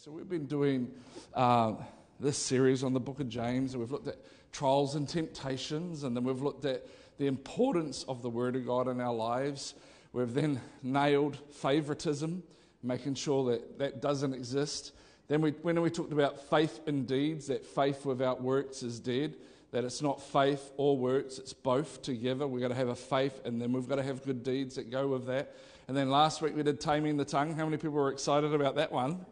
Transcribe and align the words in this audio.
So 0.00 0.12
we've 0.12 0.28
been 0.28 0.46
doing 0.46 0.92
uh, 1.34 1.72
this 2.20 2.38
series 2.38 2.84
on 2.84 2.92
the 2.92 3.00
book 3.00 3.18
of 3.18 3.28
James, 3.28 3.72
and 3.72 3.80
we've 3.80 3.90
looked 3.90 4.06
at 4.06 4.14
trials 4.52 4.94
and 4.94 5.08
temptations, 5.08 6.04
and 6.04 6.16
then 6.16 6.22
we've 6.22 6.40
looked 6.40 6.64
at 6.66 6.86
the 7.18 7.26
importance 7.26 8.04
of 8.06 8.22
the 8.22 8.30
Word 8.30 8.54
of 8.54 8.64
God 8.64 8.86
in 8.86 9.00
our 9.00 9.12
lives. 9.12 9.74
We've 10.12 10.32
then 10.32 10.60
nailed 10.84 11.36
favoritism, 11.50 12.44
making 12.80 13.16
sure 13.16 13.50
that 13.50 13.80
that 13.80 14.00
doesn't 14.00 14.34
exist. 14.34 14.92
Then 15.26 15.40
we, 15.40 15.50
when 15.62 15.82
we 15.82 15.90
talked 15.90 16.12
about 16.12 16.48
faith 16.48 16.78
in 16.86 17.04
deeds, 17.04 17.48
that 17.48 17.66
faith 17.66 18.06
without 18.06 18.40
works 18.40 18.84
is 18.84 19.00
dead, 19.00 19.34
that 19.72 19.82
it's 19.82 20.00
not 20.00 20.22
faith 20.22 20.70
or 20.76 20.96
works, 20.96 21.38
it's 21.38 21.52
both 21.52 22.02
together. 22.02 22.46
We've 22.46 22.62
got 22.62 22.68
to 22.68 22.76
have 22.76 22.88
a 22.88 22.94
faith, 22.94 23.40
and 23.44 23.60
then 23.60 23.72
we've 23.72 23.88
got 23.88 23.96
to 23.96 24.04
have 24.04 24.24
good 24.24 24.44
deeds 24.44 24.76
that 24.76 24.92
go 24.92 25.08
with 25.08 25.26
that. 25.26 25.56
And 25.88 25.96
then 25.96 26.08
last 26.08 26.40
week 26.40 26.54
we 26.54 26.62
did 26.62 26.80
taming 26.80 27.16
the 27.16 27.24
tongue. 27.24 27.56
How 27.56 27.64
many 27.64 27.78
people 27.78 27.96
were 27.96 28.12
excited 28.12 28.54
about 28.54 28.76
that 28.76 28.92
one? 28.92 29.26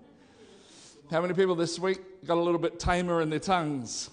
How 1.09 1.21
many 1.21 1.35
people 1.35 1.55
this 1.55 1.79
week 1.79 2.01
got 2.27 2.37
a 2.37 2.41
little 2.41 2.59
bit 2.59 2.81
tamer 2.81 3.21
in 3.21 3.31
their 3.31 3.39
tongues? 3.39 4.11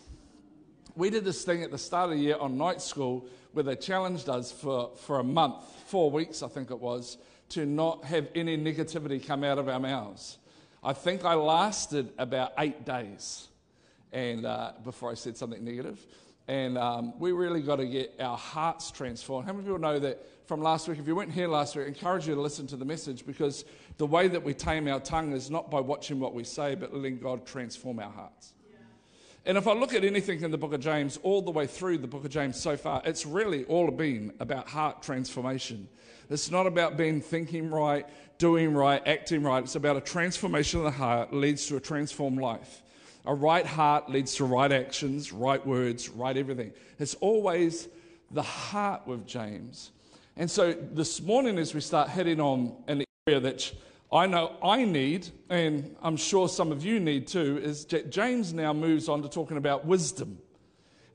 We 0.95 1.09
did 1.09 1.25
this 1.25 1.43
thing 1.43 1.63
at 1.63 1.71
the 1.71 1.77
start 1.79 2.11
of 2.11 2.17
the 2.17 2.23
year 2.23 2.37
on 2.39 2.55
night 2.55 2.83
school 2.83 3.25
where 3.53 3.63
they 3.63 3.75
challenged 3.75 4.29
us 4.29 4.51
for, 4.51 4.91
for 4.95 5.19
a 5.19 5.23
month, 5.23 5.63
four 5.87 6.11
weeks, 6.11 6.43
I 6.43 6.49
think 6.49 6.69
it 6.69 6.79
was, 6.79 7.17
to 7.49 7.65
not 7.65 8.03
have 8.03 8.27
any 8.35 8.55
negativity 8.59 9.25
come 9.25 9.43
out 9.43 9.57
of 9.57 9.69
our 9.69 9.79
mouths. 9.79 10.37
I 10.83 10.93
think 10.93 11.25
I 11.25 11.33
lasted 11.33 12.13
about 12.19 12.51
eight 12.59 12.85
days 12.85 13.47
and 14.11 14.45
uh, 14.45 14.73
before 14.83 15.09
I 15.09 15.15
said 15.15 15.35
something 15.35 15.65
negative. 15.65 16.05
And 16.47 16.77
um, 16.77 17.19
we 17.19 17.31
really 17.31 17.63
got 17.63 17.77
to 17.77 17.87
get 17.87 18.13
our 18.19 18.37
hearts 18.37 18.91
transformed. 18.91 19.47
How 19.47 19.53
many 19.53 19.63
people 19.63 19.79
know 19.79 19.97
that 19.97 20.42
from 20.45 20.61
last 20.61 20.87
week? 20.87 20.99
If 20.99 21.07
you 21.07 21.15
weren't 21.15 21.31
here 21.31 21.47
last 21.47 21.75
week, 21.75 21.85
I 21.85 21.87
encourage 21.87 22.27
you 22.27 22.35
to 22.35 22.41
listen 22.41 22.67
to 22.67 22.75
the 22.75 22.85
message 22.85 23.25
because 23.25 23.65
the 23.97 24.05
way 24.05 24.27
that 24.27 24.43
we 24.43 24.53
tame 24.53 24.87
our 24.87 24.99
tongue 24.99 25.33
is 25.33 25.49
not 25.49 25.71
by 25.71 25.79
watching 25.79 26.19
what 26.19 26.33
we 26.33 26.43
say, 26.43 26.75
but 26.75 26.93
letting 26.93 27.19
God 27.19 27.45
transform 27.45 27.99
our 27.99 28.11
hearts. 28.11 28.53
And 29.45 29.57
if 29.57 29.67
I 29.67 29.73
look 29.73 29.93
at 29.93 30.05
anything 30.05 30.41
in 30.41 30.51
the 30.51 30.57
book 30.57 30.73
of 30.73 30.79
James, 30.79 31.19
all 31.21 31.41
the 31.41 31.51
way 31.51 31.67
through 31.67 31.97
the 31.97 32.07
book 32.07 32.23
of 32.23 32.31
James 32.31 32.57
so 32.57 32.77
far, 32.77 33.01
it's 33.03 33.25
really 33.25 33.65
all 33.65 33.91
been 33.91 34.31
about 34.39 34.69
heart 34.69 35.03
transformation. 35.03 35.89
It's 36.29 36.49
not 36.49 36.65
about 36.65 36.95
being 36.95 37.19
thinking 37.19 37.69
right, 37.69 38.07
doing 38.37 38.73
right, 38.73 39.05
acting 39.05 39.43
right. 39.43 39.61
It's 39.61 39.75
about 39.75 39.97
a 39.97 40.01
transformation 40.01 40.79
of 40.79 40.85
the 40.85 40.91
heart 40.91 41.33
leads 41.33 41.67
to 41.67 41.75
a 41.75 41.81
transformed 41.81 42.39
life. 42.39 42.83
A 43.25 43.33
right 43.33 43.65
heart 43.65 44.09
leads 44.09 44.35
to 44.35 44.45
right 44.45 44.71
actions, 44.71 45.33
right 45.33 45.65
words, 45.65 46.09
right 46.09 46.35
everything. 46.35 46.71
It's 46.97 47.15
always 47.15 47.89
the 48.31 48.41
heart 48.41 49.05
with 49.05 49.27
James. 49.27 49.91
And 50.35 50.49
so 50.49 50.73
this 50.73 51.21
morning, 51.21 51.59
as 51.59 51.75
we 51.75 51.81
start 51.81 52.09
heading 52.09 52.41
on 52.41 52.75
an 52.87 53.03
area 53.27 53.39
that 53.39 53.71
I 54.11 54.25
know 54.25 54.55
I 54.63 54.83
need, 54.83 55.29
and 55.47 55.95
I'm 56.01 56.17
sure 56.17 56.49
some 56.49 56.71
of 56.71 56.83
you 56.83 56.99
need 56.99 57.27
too, 57.27 57.59
is 57.61 57.85
James 57.85 58.51
now 58.51 58.73
moves 58.73 59.07
on 59.07 59.21
to 59.21 59.29
talking 59.29 59.57
about 59.57 59.85
wisdom. 59.85 60.39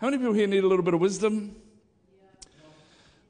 How 0.01 0.07
many 0.07 0.19
people 0.19 0.35
here 0.35 0.47
need 0.47 0.63
a 0.63 0.69
little 0.69 0.85
bit 0.85 0.95
of 0.95 1.01
wisdom? 1.01 1.57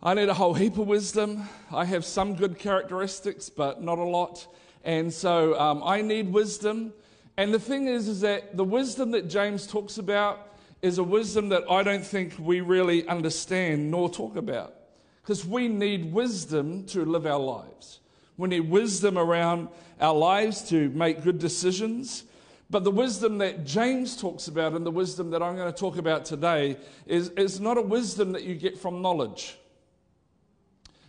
I 0.02 0.12
need 0.12 0.28
a 0.28 0.34
whole 0.34 0.52
heap 0.52 0.76
of 0.76 0.86
wisdom. 0.86 1.48
I 1.72 1.86
have 1.86 2.04
some 2.04 2.34
good 2.34 2.58
characteristics, 2.58 3.48
but 3.48 3.82
not 3.82 3.96
a 3.96 4.04
lot. 4.04 4.46
And 4.84 5.10
so 5.10 5.58
um, 5.58 5.82
I 5.82 6.02
need 6.02 6.30
wisdom. 6.30 6.92
And 7.38 7.52
the 7.52 7.58
thing 7.58 7.88
is, 7.88 8.08
is 8.08 8.20
that 8.20 8.58
the 8.58 8.64
wisdom 8.64 9.12
that 9.12 9.30
James 9.30 9.66
talks 9.66 9.96
about 9.96 10.54
is 10.82 10.98
a 10.98 11.02
wisdom 11.02 11.48
that 11.48 11.64
I 11.70 11.82
don't 11.82 12.04
think 12.04 12.34
we 12.38 12.60
really 12.60 13.08
understand 13.08 13.90
nor 13.90 14.10
talk 14.10 14.36
about. 14.36 14.74
Because 15.28 15.44
we 15.44 15.68
need 15.68 16.10
wisdom 16.10 16.84
to 16.86 17.04
live 17.04 17.26
our 17.26 17.38
lives. 17.38 18.00
We 18.38 18.48
need 18.48 18.70
wisdom 18.70 19.18
around 19.18 19.68
our 20.00 20.14
lives 20.14 20.62
to 20.70 20.88
make 20.88 21.22
good 21.22 21.38
decisions. 21.38 22.24
But 22.70 22.82
the 22.82 22.90
wisdom 22.90 23.36
that 23.36 23.66
James 23.66 24.16
talks 24.16 24.48
about 24.48 24.72
and 24.72 24.86
the 24.86 24.90
wisdom 24.90 25.28
that 25.32 25.42
I'm 25.42 25.54
going 25.54 25.70
to 25.70 25.78
talk 25.78 25.98
about 25.98 26.24
today 26.24 26.78
is, 27.04 27.28
is 27.36 27.60
not 27.60 27.76
a 27.76 27.82
wisdom 27.82 28.32
that 28.32 28.44
you 28.44 28.54
get 28.54 28.78
from 28.78 29.02
knowledge. 29.02 29.58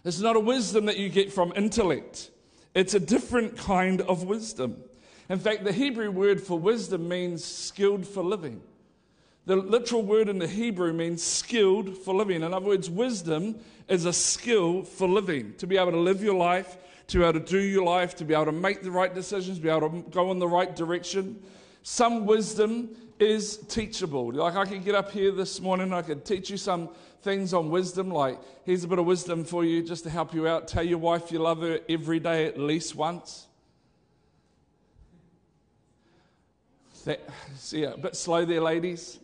It's 0.04 0.20
not 0.20 0.36
a 0.36 0.42
wisdom 0.42 0.88
that 0.88 0.98
you 0.98 1.08
get 1.08 1.32
from 1.32 1.54
intellect. 1.56 2.30
It's 2.76 2.96
a 2.96 3.00
different 3.00 3.58
kind 3.58 4.02
of 4.02 4.24
wisdom. 4.24 4.84
In 5.30 5.40
fact, 5.40 5.64
the 5.64 5.72
Hebrew 5.72 6.12
word 6.12 6.42
for 6.42 6.60
wisdom 6.60 7.08
means 7.08 7.46
skilled 7.46 8.06
for 8.06 8.22
living. 8.22 8.60
The 9.50 9.56
literal 9.56 10.04
word 10.04 10.30
in 10.30 10.38
the 10.38 10.46
Hebrew 10.46 10.94
means 10.94 11.24
skilled 11.24 11.98
for 11.98 12.14
living. 12.14 12.44
In 12.44 12.54
other 12.54 12.68
words, 12.68 12.88
wisdom 12.88 13.56
is 13.88 14.06
a 14.06 14.14
skill 14.14 14.84
for 14.84 15.08
living, 15.08 15.56
to 15.58 15.66
be 15.66 15.76
able 15.76 15.90
to 15.90 16.00
live 16.00 16.22
your 16.22 16.36
life, 16.36 16.78
to 17.08 17.18
be 17.18 17.24
able 17.24 17.40
to 17.40 17.40
do 17.40 17.58
your 17.58 17.84
life, 17.84 18.16
to 18.18 18.26
be 18.26 18.36
able 18.36 18.46
to 18.46 18.52
make 18.52 18.84
the 18.84 18.92
right 18.92 19.12
decisions, 19.12 19.58
to 19.58 19.64
be 19.64 19.68
able 19.68 19.90
to 19.90 20.04
go 20.12 20.32
in 20.32 20.38
the 20.38 20.48
right 20.48 20.76
direction. 20.76 21.42
Some 21.82 22.28
wisdom 22.28 22.90
is 23.18 23.58
teachable. 23.58 24.32
Like 24.32 24.56
I 24.56 24.66
could 24.66 24.86
get 24.86 24.94
up 24.94 25.10
here 25.10 25.32
this 25.32 25.60
morning, 25.60 25.94
I 25.94 26.04
could 26.04 26.26
teach 26.26 26.52
you 26.52 26.58
some 26.58 26.88
things 27.24 27.52
on 27.52 27.72
wisdom, 27.72 28.12
like 28.12 28.38
here's 28.66 28.84
a 28.84 28.88
bit 28.88 29.00
of 29.00 29.08
wisdom 29.08 29.44
for 29.44 29.66
you 29.66 29.82
just 29.82 30.04
to 30.04 30.12
help 30.12 30.32
you 30.32 30.48
out. 30.48 30.68
Tell 30.68 30.84
your 30.84 31.00
wife 31.00 31.32
you 31.32 31.40
love 31.40 31.62
her 31.62 31.80
every 31.90 32.20
day 32.20 32.46
at 32.46 32.60
least 32.60 32.96
once. 32.96 33.48
That, 37.06 37.20
see, 37.56 37.86
a 37.86 37.98
bit 37.98 38.16
slow 38.16 38.46
there, 38.46 38.62
ladies. 38.62 39.18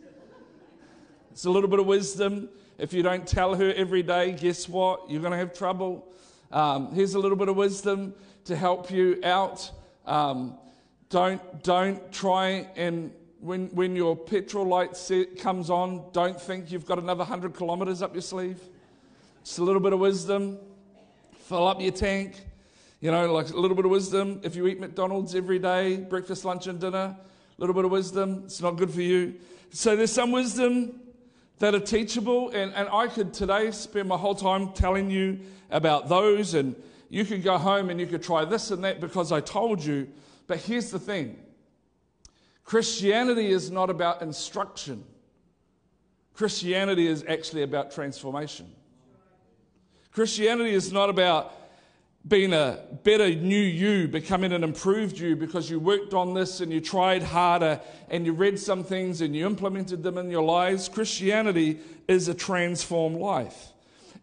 It's 1.36 1.44
a 1.44 1.50
little 1.50 1.68
bit 1.68 1.80
of 1.80 1.84
wisdom. 1.84 2.48
If 2.78 2.94
you 2.94 3.02
don't 3.02 3.26
tell 3.28 3.54
her 3.56 3.70
every 3.74 4.02
day, 4.02 4.32
guess 4.32 4.70
what? 4.70 5.10
You're 5.10 5.20
going 5.20 5.32
to 5.32 5.36
have 5.36 5.52
trouble. 5.52 6.10
Um, 6.50 6.94
here's 6.94 7.12
a 7.12 7.18
little 7.18 7.36
bit 7.36 7.50
of 7.50 7.56
wisdom 7.56 8.14
to 8.46 8.56
help 8.56 8.90
you 8.90 9.20
out. 9.22 9.70
Um, 10.06 10.56
don't, 11.10 11.62
don't 11.62 12.10
try 12.10 12.66
and 12.74 13.12
when, 13.40 13.66
when 13.74 13.94
your 13.94 14.16
petrol 14.16 14.64
light 14.66 14.96
set 14.96 15.38
comes 15.38 15.68
on, 15.68 16.04
don't 16.12 16.40
think 16.40 16.72
you've 16.72 16.86
got 16.86 16.98
another 16.98 17.18
100 17.18 17.52
kilometers 17.52 18.00
up 18.00 18.14
your 18.14 18.22
sleeve. 18.22 18.58
It's 19.42 19.58
a 19.58 19.62
little 19.62 19.82
bit 19.82 19.92
of 19.92 19.98
wisdom. 19.98 20.56
Fill 21.40 21.68
up 21.68 21.82
your 21.82 21.92
tank. 21.92 22.46
You 23.02 23.10
know, 23.10 23.30
like 23.30 23.50
a 23.50 23.60
little 23.60 23.76
bit 23.76 23.84
of 23.84 23.90
wisdom. 23.90 24.40
If 24.42 24.56
you 24.56 24.66
eat 24.68 24.80
McDonald's 24.80 25.34
every 25.34 25.58
day, 25.58 25.98
breakfast, 25.98 26.46
lunch, 26.46 26.66
and 26.66 26.80
dinner, 26.80 27.14
a 27.14 27.16
little 27.58 27.74
bit 27.74 27.84
of 27.84 27.90
wisdom. 27.90 28.44
It's 28.46 28.62
not 28.62 28.78
good 28.78 28.90
for 28.90 29.02
you. 29.02 29.34
So 29.68 29.96
there's 29.96 30.12
some 30.12 30.32
wisdom 30.32 31.02
that 31.58 31.74
are 31.74 31.80
teachable, 31.80 32.50
and, 32.50 32.72
and 32.74 32.88
I 32.90 33.06
could 33.06 33.32
today 33.32 33.70
spend 33.70 34.08
my 34.08 34.16
whole 34.16 34.34
time 34.34 34.72
telling 34.72 35.10
you 35.10 35.40
about 35.70 36.08
those, 36.08 36.54
and 36.54 36.76
you 37.08 37.24
could 37.24 37.42
go 37.42 37.56
home 37.56 37.88
and 37.90 37.98
you 37.98 38.06
could 38.06 38.22
try 38.22 38.44
this 38.44 38.70
and 38.70 38.84
that 38.84 39.00
because 39.00 39.32
I 39.32 39.40
told 39.40 39.82
you. 39.82 40.08
But 40.46 40.58
here's 40.58 40.90
the 40.90 40.98
thing 40.98 41.38
Christianity 42.64 43.46
is 43.46 43.70
not 43.70 43.90
about 43.90 44.22
instruction, 44.22 45.04
Christianity 46.34 47.06
is 47.06 47.24
actually 47.26 47.62
about 47.62 47.90
transformation. 47.90 48.70
Christianity 50.12 50.70
is 50.70 50.92
not 50.92 51.10
about 51.10 51.54
being 52.28 52.52
a 52.52 52.80
better 53.04 53.32
new 53.34 53.56
you, 53.56 54.08
becoming 54.08 54.52
an 54.52 54.64
improved 54.64 55.18
you 55.18 55.36
because 55.36 55.70
you 55.70 55.78
worked 55.78 56.12
on 56.12 56.34
this 56.34 56.60
and 56.60 56.72
you 56.72 56.80
tried 56.80 57.22
harder 57.22 57.80
and 58.10 58.26
you 58.26 58.32
read 58.32 58.58
some 58.58 58.82
things 58.82 59.20
and 59.20 59.34
you 59.36 59.46
implemented 59.46 60.02
them 60.02 60.18
in 60.18 60.28
your 60.30 60.42
lives. 60.42 60.88
Christianity 60.88 61.78
is 62.08 62.26
a 62.28 62.34
transformed 62.34 63.18
life. 63.18 63.68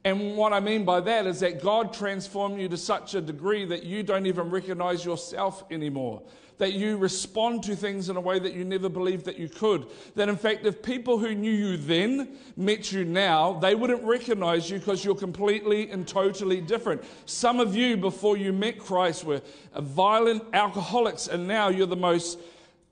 And 0.04 0.36
what 0.36 0.52
I 0.52 0.60
mean 0.60 0.84
by 0.84 1.00
that 1.00 1.26
is 1.26 1.40
that 1.40 1.62
God 1.62 1.94
transformed 1.94 2.60
you 2.60 2.68
to 2.68 2.78
such 2.78 3.16
a 3.16 3.22
degree 3.22 3.64
that 3.66 3.84
you 3.84 4.04
don't 4.04 4.26
even 4.26 4.50
recognize 4.50 5.06
yourself 5.06 5.64
anymore 5.72 6.22
that 6.58 6.74
you 6.74 6.98
respond 6.98 7.64
to 7.64 7.76
things 7.76 8.10
in 8.10 8.18
a 8.18 8.22
way 8.22 8.40
that 8.40 8.54
you 8.54 8.64
never 8.64 8.90
believed 8.90 9.26
that 9.26 9.38
you 9.38 9.50
could. 9.50 9.88
That 10.16 10.30
in 10.30 10.36
fact, 10.36 10.66
if 10.66 10.82
people 10.82 11.18
who 11.18 11.34
knew 11.34 11.52
you 11.52 11.78
then 11.78 12.38
met 12.56 12.92
you 12.92 13.06
now, 13.06 13.54
they 13.54 13.76
wouldn't 13.76 14.04
recognize 14.04 14.70
you 14.70 14.80
because 14.80 15.04
you're 15.04 15.16
completely 15.16 15.90
and 15.92 16.08
totally 16.08 16.62
different. 16.62 17.04
Some 17.26 17.60
of 17.60 17.76
you, 17.76 17.98
before 17.98 18.38
you 18.38 18.54
met 18.54 18.80
Christ, 18.80 19.24
were 19.24 19.42
violent 19.78 20.44
alcoholics, 20.54 21.28
and 21.28 21.48
now 21.48 21.70
you're 21.70 21.88
the 21.88 21.96
most, 21.96 22.40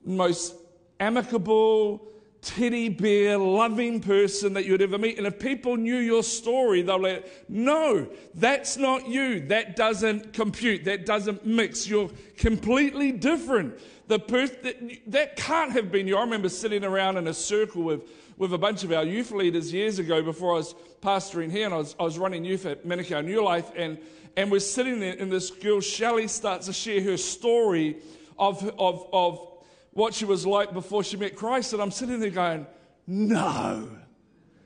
most 0.04 0.56
amicable, 1.00 2.11
teddy 2.42 2.90
bear, 2.90 3.38
loving 3.38 4.00
person 4.00 4.54
that 4.54 4.66
you'd 4.66 4.82
ever 4.82 4.98
meet. 4.98 5.18
And 5.18 5.28
if 5.28 5.40
people 5.40 5.78
knew 5.78 5.98
your 5.98 6.24
story, 6.24 6.82
they'll 6.82 6.98
be 6.98 7.14
like, 7.14 7.46
no, 7.48 8.08
that's 8.34 8.78
not 8.78 9.08
you. 9.08 9.42
That 9.42 9.76
doesn't 9.76 10.34
compute. 10.34 10.86
That 10.86 11.06
doesn't 11.06 11.46
mix. 11.46 11.88
You're 11.88 12.10
completely 12.38 13.12
different. 13.12 13.80
The 14.08 14.18
person 14.18 14.58
that, 14.64 15.00
that 15.08 15.36
can't 15.36 15.72
have 15.72 15.92
been 15.92 16.08
you. 16.08 16.18
I 16.18 16.22
remember 16.22 16.50
sitting 16.50 16.84
around 16.84 17.18
in 17.18 17.28
a 17.28 17.34
circle 17.34 17.84
with, 17.84 18.02
with 18.38 18.54
a 18.54 18.58
bunch 18.58 18.84
of 18.84 18.92
our 18.92 19.06
youth 19.06 19.32
leaders 19.32 19.72
years 19.72 20.00
ago 20.00 20.24
before 20.24 20.54
I 20.54 20.58
was 20.58 20.76
pastoring 21.02 21.52
here 21.52 21.66
and 21.66 21.74
I 21.76 21.78
was, 21.78 21.96
I 22.00 22.04
was 22.04 22.18
running 22.18 22.44
youth 22.44 22.66
at 22.66 22.86
Manukau 22.86 23.24
New 23.24 23.44
Life 23.44 23.72
and, 23.76 24.00
and 24.36 24.50
we're 24.52 24.60
sitting 24.60 25.00
there 25.00 25.16
and 25.18 25.32
this 25.32 25.52
girl, 25.52 25.80
Shelley, 25.80 26.28
starts 26.28 26.66
to 26.66 26.74
share 26.74 27.02
her 27.04 27.18
story 27.18 27.98
of, 28.40 28.68
of, 28.80 29.08
of 29.14 29.51
what 29.92 30.14
she 30.14 30.26
was 30.26 30.46
like 30.46 30.74
before 30.74 31.04
she 31.04 31.18
met 31.18 31.36
Christ. 31.36 31.74
And 31.74 31.82
I'm 31.82 31.92
sitting 31.92 32.20
there 32.20 32.30
going, 32.30 32.66
no, 33.08 33.90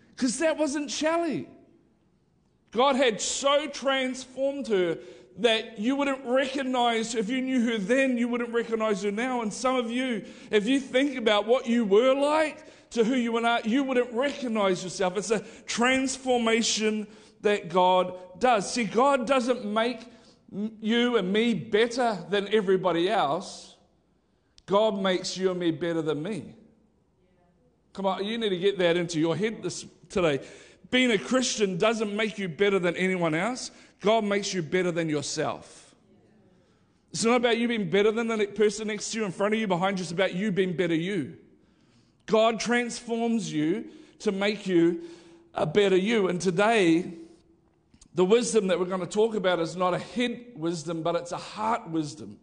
because 0.09 0.39
that 0.39 0.57
wasn't 0.57 0.91
Shelley. 0.91 1.47
God 2.71 2.95
had 2.95 3.21
so 3.21 3.67
transformed 3.67 4.67
her 4.67 4.97
that 5.37 5.79
you 5.79 5.95
wouldn't 5.95 6.25
recognize, 6.25 7.15
if 7.15 7.29
you 7.29 7.41
knew 7.41 7.65
her 7.69 7.77
then, 7.77 8.17
you 8.17 8.27
wouldn't 8.27 8.53
recognize 8.53 9.03
her 9.03 9.11
now. 9.11 9.41
And 9.41 9.53
some 9.53 9.75
of 9.75 9.89
you, 9.89 10.25
if 10.51 10.65
you 10.65 10.79
think 10.79 11.17
about 11.17 11.45
what 11.45 11.67
you 11.67 11.85
were 11.85 12.13
like 12.13 12.63
to 12.91 13.03
who 13.03 13.15
you 13.15 13.35
are 13.35 13.41
now, 13.41 13.59
you 13.63 13.83
wouldn't 13.83 14.13
recognize 14.13 14.83
yourself. 14.83 15.17
It's 15.17 15.31
a 15.31 15.39
transformation 15.65 17.07
that 17.41 17.69
God 17.69 18.13
does. 18.39 18.71
See, 18.71 18.85
God 18.85 19.27
doesn't 19.27 19.65
make 19.65 20.01
you 20.51 21.17
and 21.17 21.33
me 21.33 21.53
better 21.53 22.17
than 22.29 22.47
everybody 22.53 23.09
else, 23.09 23.74
God 24.65 24.99
makes 24.99 25.37
you 25.37 25.51
and 25.51 25.59
me 25.59 25.71
better 25.71 26.01
than 26.01 26.23
me. 26.23 26.55
Come 27.93 28.05
on, 28.05 28.25
you 28.25 28.37
need 28.37 28.49
to 28.49 28.57
get 28.57 28.77
that 28.79 28.97
into 28.97 29.19
your 29.19 29.35
head 29.35 29.63
this, 29.63 29.85
today. 30.09 30.45
Being 30.91 31.11
a 31.11 31.17
Christian 31.17 31.77
doesn't 31.77 32.15
make 32.15 32.37
you 32.37 32.49
better 32.49 32.79
than 32.79 32.95
anyone 32.95 33.33
else. 33.33 33.71
God 34.01 34.23
makes 34.23 34.53
you 34.53 34.61
better 34.61 34.91
than 34.91 35.09
yourself. 35.09 35.95
It's 37.11 37.23
not 37.23 37.37
about 37.37 37.57
you 37.57 37.67
being 37.67 37.89
better 37.89 38.11
than 38.11 38.27
the 38.27 38.45
person 38.47 38.87
next 38.87 39.11
to 39.11 39.19
you, 39.19 39.25
in 39.25 39.31
front 39.31 39.53
of 39.53 39.59
you, 39.59 39.67
behind 39.67 39.97
you. 39.97 40.03
It's 40.03 40.11
about 40.11 40.35
you 40.35 40.51
being 40.51 40.75
better 40.75 40.95
you. 40.95 41.37
God 42.25 42.59
transforms 42.59 43.51
you 43.51 43.85
to 44.19 44.31
make 44.31 44.67
you 44.67 45.03
a 45.53 45.65
better 45.65 45.95
you. 45.95 46.27
And 46.27 46.41
today, 46.41 47.13
the 48.13 48.25
wisdom 48.25 48.67
that 48.67 48.79
we're 48.79 48.85
going 48.85 49.01
to 49.01 49.07
talk 49.07 49.35
about 49.35 49.59
is 49.59 49.75
not 49.75 49.93
a 49.93 49.99
head 49.99 50.41
wisdom, 50.55 51.03
but 51.03 51.15
it's 51.15 51.31
a 51.31 51.37
heart 51.37 51.89
wisdom. 51.89 52.37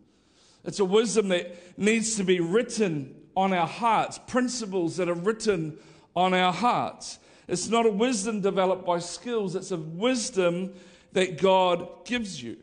It's 0.64 0.80
a 0.80 0.84
wisdom 0.84 1.28
that 1.28 1.78
needs 1.78 2.16
to 2.16 2.24
be 2.24 2.40
written 2.40 3.14
on 3.36 3.52
our 3.52 3.66
hearts, 3.66 4.18
principles 4.18 4.96
that 4.96 5.08
are 5.08 5.14
written 5.14 5.78
on 6.14 6.34
our 6.34 6.52
hearts. 6.52 7.18
It's 7.48 7.68
not 7.68 7.86
a 7.86 7.90
wisdom 7.90 8.40
developed 8.40 8.86
by 8.86 8.98
skills, 8.98 9.54
it's 9.56 9.70
a 9.70 9.76
wisdom 9.76 10.74
that 11.12 11.40
God 11.40 12.04
gives 12.04 12.42
you. 12.42 12.56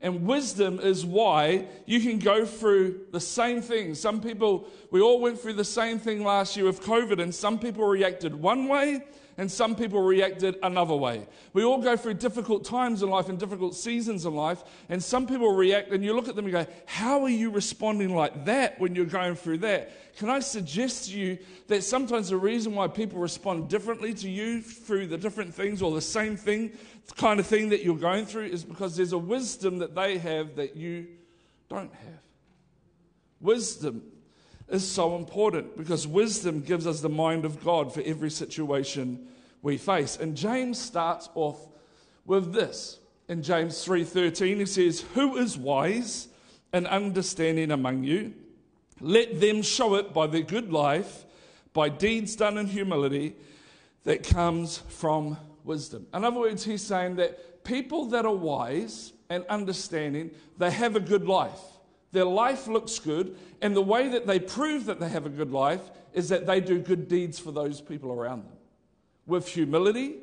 And 0.00 0.26
wisdom 0.26 0.80
is 0.80 1.06
why 1.06 1.66
you 1.86 2.00
can 2.00 2.18
go 2.18 2.44
through 2.44 3.06
the 3.12 3.20
same 3.20 3.62
thing. 3.62 3.94
Some 3.94 4.20
people, 4.20 4.66
we 4.90 5.00
all 5.00 5.20
went 5.20 5.40
through 5.40 5.52
the 5.54 5.64
same 5.64 6.00
thing 6.00 6.24
last 6.24 6.56
year 6.56 6.66
with 6.66 6.82
COVID, 6.82 7.22
and 7.22 7.32
some 7.32 7.58
people 7.58 7.84
reacted 7.84 8.34
one 8.34 8.66
way 8.66 9.04
and 9.38 9.50
some 9.50 9.74
people 9.74 10.02
reacted 10.02 10.56
another 10.62 10.94
way. 10.94 11.26
We 11.52 11.64
all 11.64 11.78
go 11.80 11.96
through 11.96 12.14
difficult 12.14 12.64
times 12.64 13.02
in 13.02 13.10
life 13.10 13.28
and 13.28 13.38
difficult 13.38 13.74
seasons 13.74 14.26
in 14.26 14.34
life, 14.34 14.62
and 14.88 15.02
some 15.02 15.26
people 15.26 15.54
react, 15.54 15.90
and 15.90 16.04
you 16.04 16.12
look 16.14 16.28
at 16.28 16.36
them 16.36 16.44
and 16.44 16.52
go, 16.52 16.66
How 16.86 17.22
are 17.22 17.28
you 17.28 17.50
responding 17.50 18.14
like 18.14 18.44
that 18.44 18.78
when 18.78 18.94
you're 18.94 19.04
going 19.06 19.34
through 19.34 19.58
that? 19.58 20.16
Can 20.16 20.28
I 20.28 20.40
suggest 20.40 21.10
to 21.10 21.18
you 21.18 21.38
that 21.68 21.82
sometimes 21.82 22.28
the 22.28 22.36
reason 22.36 22.74
why 22.74 22.88
people 22.88 23.18
respond 23.18 23.68
differently 23.68 24.12
to 24.14 24.28
you 24.28 24.60
through 24.60 25.06
the 25.06 25.18
different 25.18 25.54
things 25.54 25.80
or 25.80 25.92
the 25.92 26.00
same 26.00 26.36
thing, 26.36 26.72
the 27.06 27.14
kind 27.14 27.40
of 27.40 27.46
thing 27.46 27.70
that 27.70 27.82
you're 27.82 27.96
going 27.96 28.26
through, 28.26 28.46
is 28.46 28.64
because 28.64 28.96
there's 28.96 29.12
a 29.12 29.18
wisdom 29.18 29.78
that 29.78 29.94
they 29.94 30.18
have 30.18 30.56
that 30.56 30.76
you 30.76 31.06
don't 31.68 31.92
have? 31.94 32.20
Wisdom 33.40 34.11
is 34.72 34.88
so 34.88 35.16
important 35.16 35.76
because 35.76 36.06
wisdom 36.06 36.60
gives 36.60 36.86
us 36.86 37.00
the 37.00 37.08
mind 37.08 37.44
of 37.44 37.62
God 37.62 37.92
for 37.92 38.00
every 38.00 38.30
situation 38.30 39.28
we 39.60 39.76
face. 39.76 40.16
And 40.16 40.36
James 40.36 40.78
starts 40.78 41.28
off 41.34 41.68
with 42.24 42.52
this. 42.52 42.98
In 43.28 43.42
James 43.42 43.84
3:13 43.84 44.58
he 44.58 44.66
says, 44.66 45.02
"Who 45.14 45.36
is 45.36 45.56
wise 45.56 46.28
and 46.72 46.86
understanding 46.86 47.70
among 47.70 48.04
you? 48.04 48.34
Let 49.00 49.40
them 49.40 49.62
show 49.62 49.94
it 49.94 50.12
by 50.12 50.26
their 50.26 50.42
good 50.42 50.72
life, 50.72 51.26
by 51.72 51.88
deeds 51.88 52.34
done 52.34 52.56
in 52.56 52.66
humility 52.66 53.36
that 54.04 54.22
comes 54.22 54.78
from 54.88 55.36
wisdom." 55.64 56.06
In 56.14 56.24
other 56.24 56.40
words, 56.40 56.64
he's 56.64 56.82
saying 56.82 57.16
that 57.16 57.62
people 57.62 58.06
that 58.06 58.24
are 58.24 58.34
wise 58.34 59.12
and 59.28 59.44
understanding, 59.46 60.30
they 60.58 60.70
have 60.70 60.96
a 60.96 61.00
good 61.00 61.26
life. 61.26 61.60
Their 62.12 62.26
life 62.26 62.68
looks 62.68 62.98
good, 62.98 63.36
and 63.62 63.74
the 63.74 63.82
way 63.82 64.08
that 64.08 64.26
they 64.26 64.38
prove 64.38 64.84
that 64.84 65.00
they 65.00 65.08
have 65.08 65.26
a 65.26 65.30
good 65.30 65.50
life 65.50 65.90
is 66.12 66.28
that 66.28 66.46
they 66.46 66.60
do 66.60 66.78
good 66.78 67.08
deeds 67.08 67.38
for 67.38 67.52
those 67.52 67.80
people 67.80 68.12
around 68.12 68.44
them 68.44 68.56
with 69.26 69.48
humility 69.48 70.16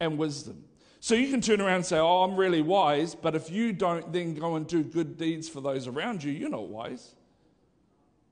and 0.00 0.18
wisdom. 0.18 0.64
So 0.98 1.14
you 1.14 1.30
can 1.30 1.40
turn 1.40 1.60
around 1.60 1.76
and 1.76 1.86
say, 1.86 1.98
Oh, 1.98 2.24
I'm 2.24 2.36
really 2.36 2.62
wise, 2.62 3.14
but 3.14 3.34
if 3.34 3.50
you 3.50 3.72
don't 3.72 4.12
then 4.12 4.34
go 4.34 4.56
and 4.56 4.66
do 4.66 4.82
good 4.82 5.16
deeds 5.16 5.48
for 5.48 5.60
those 5.60 5.86
around 5.86 6.22
you, 6.22 6.32
you're 6.32 6.50
not 6.50 6.68
wise. 6.68 7.14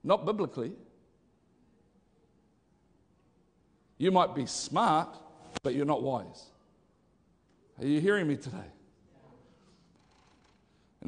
Not 0.02 0.26
biblically. 0.26 0.72
You 3.96 4.10
might 4.10 4.34
be 4.34 4.46
smart, 4.46 5.16
but 5.62 5.74
you're 5.74 5.86
not 5.86 6.02
wise. 6.02 6.46
Are 7.78 7.86
you 7.86 8.00
hearing 8.00 8.26
me 8.26 8.36
today? 8.36 8.56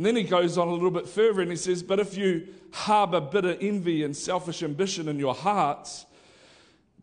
And 0.01 0.07
then 0.07 0.17
he 0.17 0.23
goes 0.23 0.57
on 0.57 0.67
a 0.67 0.73
little 0.73 0.91
bit 0.91 1.07
further 1.07 1.43
and 1.43 1.51
he 1.51 1.59
says, 1.59 1.83
But 1.83 2.01
if 2.01 2.17
you 2.17 2.49
harbor 2.73 3.21
bitter 3.21 3.55
envy 3.61 4.03
and 4.03 4.17
selfish 4.17 4.63
ambition 4.63 5.09
in 5.09 5.19
your 5.19 5.35
hearts, 5.35 6.07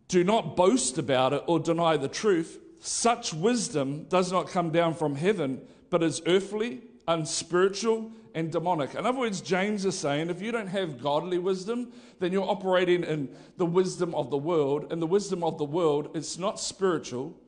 do 0.07 0.23
not 0.23 0.55
boast 0.55 0.97
about 0.97 1.31
it 1.31 1.43
or 1.45 1.59
deny 1.59 1.97
the 1.97 2.07
truth. 2.07 2.57
Such 2.79 3.35
wisdom 3.35 4.05
does 4.05 4.31
not 4.31 4.47
come 4.47 4.71
down 4.71 4.95
from 4.95 5.13
heaven, 5.13 5.61
but 5.91 6.01
is 6.01 6.23
earthly, 6.25 6.81
unspiritual, 7.07 8.09
and 8.33 8.51
demonic. 8.51 8.95
In 8.95 9.05
other 9.05 9.19
words, 9.19 9.41
James 9.41 9.85
is 9.85 9.95
saying 9.95 10.31
if 10.31 10.41
you 10.41 10.51
don't 10.51 10.65
have 10.65 10.99
godly 10.99 11.37
wisdom, 11.37 11.91
then 12.19 12.31
you're 12.31 12.49
operating 12.49 13.03
in 13.03 13.29
the 13.57 13.65
wisdom 13.67 14.15
of 14.15 14.31
the 14.31 14.39
world. 14.39 14.91
And 14.91 14.99
the 14.99 15.05
wisdom 15.05 15.43
of 15.43 15.59
the 15.59 15.65
world, 15.65 16.09
it's 16.15 16.39
not 16.39 16.59
spiritual, 16.59 17.39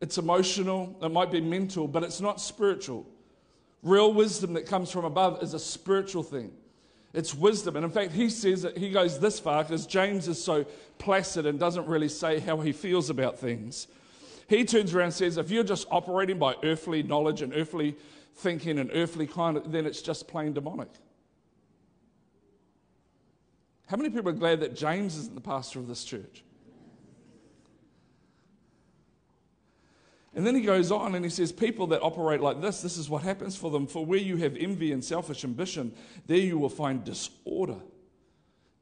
it's 0.00 0.16
emotional, 0.16 0.98
it 1.02 1.12
might 1.12 1.30
be 1.30 1.42
mental, 1.42 1.86
but 1.86 2.02
it's 2.02 2.22
not 2.22 2.40
spiritual. 2.40 3.06
Real 3.82 4.12
wisdom 4.12 4.52
that 4.54 4.66
comes 4.66 4.90
from 4.90 5.04
above 5.04 5.42
is 5.42 5.54
a 5.54 5.58
spiritual 5.58 6.22
thing. 6.22 6.52
It's 7.12 7.34
wisdom. 7.34 7.76
And 7.76 7.84
in 7.84 7.90
fact, 7.90 8.12
he 8.12 8.28
says 8.28 8.62
that 8.62 8.76
he 8.76 8.90
goes 8.90 9.18
this 9.18 9.40
far 9.40 9.64
because 9.64 9.86
James 9.86 10.28
is 10.28 10.42
so 10.42 10.64
placid 10.98 11.46
and 11.46 11.58
doesn't 11.58 11.86
really 11.86 12.08
say 12.08 12.38
how 12.38 12.58
he 12.60 12.72
feels 12.72 13.10
about 13.10 13.38
things. 13.38 13.88
He 14.48 14.64
turns 14.64 14.94
around 14.94 15.06
and 15.06 15.14
says, 15.14 15.36
if 15.36 15.50
you're 15.50 15.64
just 15.64 15.86
operating 15.90 16.38
by 16.38 16.56
earthly 16.62 17.02
knowledge 17.02 17.42
and 17.42 17.54
earthly 17.54 17.96
thinking 18.34 18.78
and 18.78 18.90
earthly 18.92 19.26
kind 19.26 19.56
of, 19.56 19.72
then 19.72 19.86
it's 19.86 20.02
just 20.02 20.28
plain 20.28 20.52
demonic. 20.52 20.88
How 23.86 23.96
many 23.96 24.10
people 24.10 24.28
are 24.28 24.32
glad 24.32 24.60
that 24.60 24.76
James 24.76 25.16
isn't 25.16 25.34
the 25.34 25.40
pastor 25.40 25.80
of 25.80 25.88
this 25.88 26.04
church? 26.04 26.44
And 30.34 30.46
then 30.46 30.54
he 30.54 30.62
goes 30.62 30.92
on 30.92 31.14
and 31.14 31.24
he 31.24 31.30
says, 31.30 31.50
People 31.50 31.88
that 31.88 32.02
operate 32.02 32.40
like 32.40 32.60
this, 32.60 32.82
this 32.82 32.96
is 32.96 33.10
what 33.10 33.22
happens 33.22 33.56
for 33.56 33.70
them. 33.70 33.86
For 33.86 34.04
where 34.04 34.18
you 34.18 34.36
have 34.38 34.56
envy 34.56 34.92
and 34.92 35.04
selfish 35.04 35.44
ambition, 35.44 35.92
there 36.26 36.38
you 36.38 36.58
will 36.58 36.68
find 36.68 37.02
disorder 37.02 37.78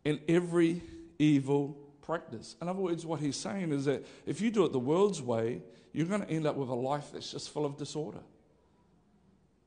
in 0.05 0.21
every 0.29 0.82
evil 1.19 1.77
practice. 2.03 2.56
In 2.61 2.69
other 2.69 2.81
words, 2.81 3.06
what 3.06 3.20
he's 3.20 3.37
saying 3.37 3.72
is 3.72 3.87
that 3.87 4.06
if 4.27 4.41
you 4.41 4.51
do 4.51 4.65
it 4.65 4.72
the 4.72 4.79
world's 4.79 5.22
way, 5.22 5.63
you're 5.93 6.06
going 6.06 6.20
to 6.20 6.31
end 6.31 6.46
up 6.46 6.56
with 6.56 6.69
a 6.69 6.75
life 6.75 7.11
that's 7.13 7.32
just 7.32 7.51
full 7.51 7.65
of 7.65 7.77
disorder. 7.77 8.20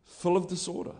Full 0.05 0.37
of 0.37 0.47
disorder. 0.47 0.95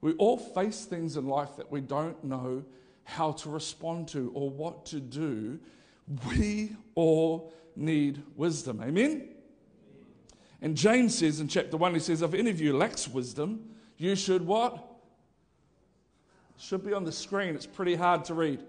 We 0.00 0.12
all 0.14 0.38
face 0.38 0.84
things 0.84 1.16
in 1.16 1.26
life 1.26 1.56
that 1.56 1.70
we 1.70 1.80
don't 1.80 2.22
know 2.24 2.64
how 3.04 3.32
to 3.32 3.50
respond 3.50 4.08
to 4.08 4.30
or 4.34 4.50
what 4.50 4.86
to 4.86 5.00
do. 5.00 5.58
We 6.28 6.76
all 6.94 7.52
need 7.76 8.22
wisdom. 8.36 8.80
Amen? 8.82 9.28
And 10.62 10.76
James 10.76 11.18
says 11.18 11.40
in 11.40 11.48
chapter 11.48 11.76
1, 11.76 11.94
he 11.94 12.00
says, 12.00 12.22
If 12.22 12.34
any 12.34 12.50
of 12.50 12.60
you 12.60 12.76
lacks 12.76 13.08
wisdom, 13.08 13.70
you 13.96 14.14
should 14.14 14.46
what? 14.46 14.86
Should 16.58 16.84
be 16.84 16.92
on 16.92 17.04
the 17.04 17.12
screen. 17.12 17.54
It's 17.54 17.66
pretty 17.66 17.94
hard 17.94 18.26
to 18.26 18.34
read. 18.34 18.60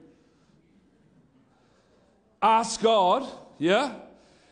Ask 2.41 2.81
God, 2.81 3.27
yeah, 3.57 3.95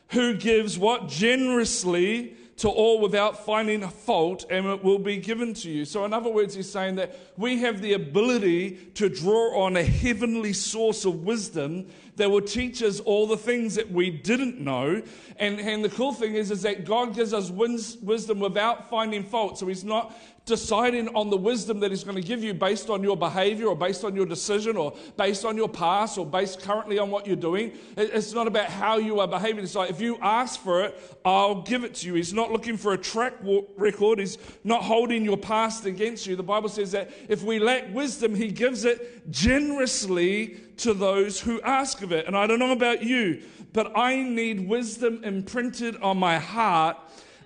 who 0.10 0.36
gives 0.36 0.78
what? 0.78 1.08
Generously 1.08 2.36
to 2.60 2.68
all 2.68 3.00
without 3.00 3.46
finding 3.46 3.88
fault, 3.88 4.46
and 4.50 4.66
it 4.66 4.84
will 4.84 5.00
be 5.00 5.16
given 5.16 5.54
to 5.54 5.70
you. 5.70 5.86
So, 5.86 6.04
in 6.04 6.14
other 6.14 6.30
words, 6.30 6.56
he's 6.56 6.70
saying 6.70 6.96
that 6.96 7.18
we 7.38 7.60
have 7.60 7.82
the 7.82 7.94
ability 7.94 8.72
to 8.96 9.08
draw 9.08 9.64
on 9.64 9.78
a 9.78 9.84
heavenly 9.84 10.52
source 10.52 11.06
of 11.06 11.24
wisdom 11.24 11.88
that 12.18 12.30
will 12.30 12.42
teach 12.42 12.84
us 12.84 13.00
all 13.00 13.28
the 13.28 13.38
things 13.38 13.76
that 13.76 13.90
we 13.90 14.10
didn't 14.10 14.60
know. 14.60 15.02
And, 15.38 15.60
and 15.62 15.86
the 15.86 15.90
cool 15.90 16.12
thing 16.12 16.36
is, 16.36 16.52
is 16.52 16.64
that 16.64 16.84
God 16.84 17.16
gives 17.16 17.34
us 17.34 17.50
wisdom 17.50 18.42
without 18.42 18.90
finding 18.90 19.24
fault. 19.24 19.58
So 19.58 19.66
He's 19.68 19.86
not 19.86 20.14
deciding 20.50 21.08
on 21.16 21.30
the 21.30 21.38
wisdom 21.38 21.80
that 21.80 21.92
He's 21.92 22.04
going 22.04 22.18
to 22.18 22.22
give 22.22 22.44
you 22.44 22.54
based 22.54 22.90
on 22.90 23.02
your 23.02 23.16
behavior 23.16 23.68
or 23.68 23.76
based 23.76 24.04
on 24.04 24.16
your 24.16 24.26
decision 24.26 24.76
or 24.76 24.94
based 25.16 25.46
on 25.46 25.56
your 25.56 25.70
past 25.70 26.18
or 26.18 26.26
based 26.26 26.62
currently 26.62 27.00
on 27.00 27.10
what 27.10 27.26
you're 27.26 27.38
doing. 27.38 27.72
It's 27.96 28.34
not 28.34 28.48
about 28.48 28.66
how 28.66 28.98
you 28.98 29.22
are 29.22 29.28
behaving. 29.28 29.64
It's 29.64 29.76
like 29.76 29.90
if 29.90 30.02
you 30.02 30.18
ask 30.22 30.60
for 30.60 30.84
it, 30.84 31.18
I'll 31.24 31.62
give 31.62 31.86
it 31.86 31.96
to 31.96 32.08
you. 32.08 32.16
He's 32.16 32.34
not 32.34 32.52
looking 32.52 32.76
for 32.76 32.92
a 32.92 32.98
track 32.98 33.36
record. 33.78 34.20
He's 34.20 34.38
not 34.66 34.84
holding 34.84 35.24
your 35.24 35.38
past 35.38 35.86
against 35.86 36.28
you. 36.28 36.36
The 36.36 36.44
Bible 36.44 36.68
says 36.68 36.92
that 36.92 37.12
if 37.30 37.44
we 37.44 37.60
lack 37.60 37.94
wisdom, 37.94 38.36
He 38.36 38.52
gives 38.52 38.84
it 38.84 39.32
generously 39.32 40.58
to 40.78 40.94
those 40.94 41.40
who 41.40 41.62
ask 41.62 42.02
of 42.02 42.12
it. 42.12 42.28
And 42.28 42.36
I 42.36 42.48
don't 42.48 42.60
know 42.60 42.72
about 42.72 43.04
you, 43.04 43.44
but 43.72 43.96
I 43.96 44.22
need 44.22 44.68
wisdom 44.68 45.24
imprinted 45.24 45.96
on 45.98 46.18
my 46.18 46.40
heart 46.40 46.98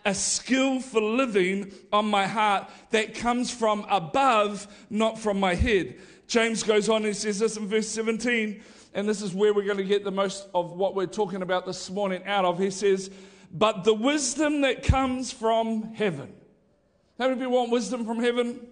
a 0.06 0.14
skill 0.14 0.80
for 0.80 1.02
living 1.02 1.72
on 1.92 2.06
my 2.06 2.28
heart 2.28 2.70
that 2.90 3.16
comes 3.16 3.52
from 3.52 3.86
above, 3.90 4.68
not 4.90 5.18
from 5.18 5.40
my 5.40 5.56
head. 5.56 5.96
James 6.28 6.64
goes 6.64 6.90
on 6.90 7.06
and 7.06 7.16
says 7.16 7.40
this 7.40 7.58
in 7.58 7.68
verse 7.68 7.88
17, 7.90 8.62
and 8.94 9.08
this 9.08 9.22
is 9.22 9.34
where 9.34 9.54
we're 9.54 9.66
going 9.66 9.78
to 9.78 9.84
get 9.84 10.04
the 10.04 10.12
most 10.12 10.48
of 10.54 10.72
what 10.74 10.96
we're 10.96 11.06
talking 11.06 11.42
about 11.42 11.66
this 11.66 11.90
morning 11.90 12.24
out 12.26 12.46
of. 12.46 12.60
He 12.60 12.72
says, 12.72 13.10
But 13.52 13.84
the 13.84 13.94
wisdom 13.94 14.62
that 14.62 14.84
comes 14.84 15.32
from 15.32 15.94
heaven. 15.94 16.34
How 17.20 17.28
many 17.28 17.40
people 17.40 17.54
want 17.54 17.72
wisdom 17.72 18.06
from 18.06 18.20
heaven? 18.20 18.68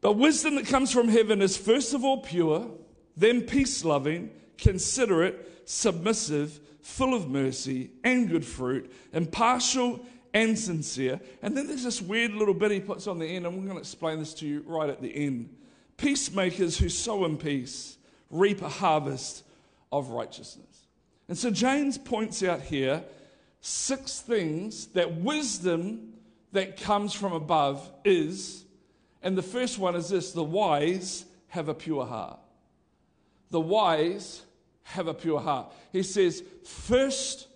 But 0.00 0.14
wisdom 0.14 0.56
that 0.56 0.66
comes 0.66 0.92
from 0.92 1.08
heaven 1.08 1.42
is 1.42 1.56
first 1.56 1.92
of 1.94 2.04
all 2.04 2.22
pure, 2.22 2.70
then 3.16 3.42
peace 3.42 3.84
loving, 3.84 4.30
considerate, 4.56 5.62
submissive, 5.64 6.60
full 6.88 7.14
of 7.14 7.28
mercy 7.28 7.90
and 8.02 8.28
good 8.28 8.44
fruit, 8.44 8.90
impartial 9.12 10.04
and 10.32 10.58
sincere. 10.58 11.20
And 11.42 11.56
then 11.56 11.66
there's 11.66 11.84
this 11.84 12.00
weird 12.00 12.32
little 12.32 12.54
bit 12.54 12.70
he 12.70 12.80
puts 12.80 13.06
on 13.06 13.18
the 13.18 13.26
end, 13.26 13.46
and 13.46 13.54
we're 13.54 13.64
going 13.64 13.76
to 13.76 13.80
explain 13.80 14.18
this 14.18 14.34
to 14.34 14.46
you 14.46 14.64
right 14.66 14.88
at 14.88 15.02
the 15.02 15.14
end. 15.14 15.54
Peacemakers 15.98 16.78
who 16.78 16.88
sow 16.88 17.24
in 17.26 17.36
peace 17.36 17.98
reap 18.30 18.62
a 18.62 18.68
harvest 18.68 19.44
of 19.92 20.08
righteousness. 20.08 20.86
And 21.28 21.36
so 21.36 21.50
James 21.50 21.98
points 21.98 22.42
out 22.42 22.62
here 22.62 23.04
six 23.60 24.20
things 24.20 24.86
that 24.88 25.14
wisdom 25.14 26.14
that 26.52 26.80
comes 26.80 27.12
from 27.12 27.34
above 27.34 27.88
is. 28.04 28.64
And 29.22 29.36
the 29.36 29.42
first 29.42 29.78
one 29.78 29.94
is 29.94 30.08
this 30.08 30.32
the 30.32 30.42
wise 30.42 31.26
have 31.48 31.68
a 31.68 31.74
pure 31.74 32.06
heart. 32.06 32.40
The 33.50 33.60
wise 33.60 34.42
have 34.88 35.06
a 35.06 35.14
pure 35.14 35.40
heart. 35.40 35.72
He 35.92 36.02
says, 36.02 36.42
first, 36.64 37.46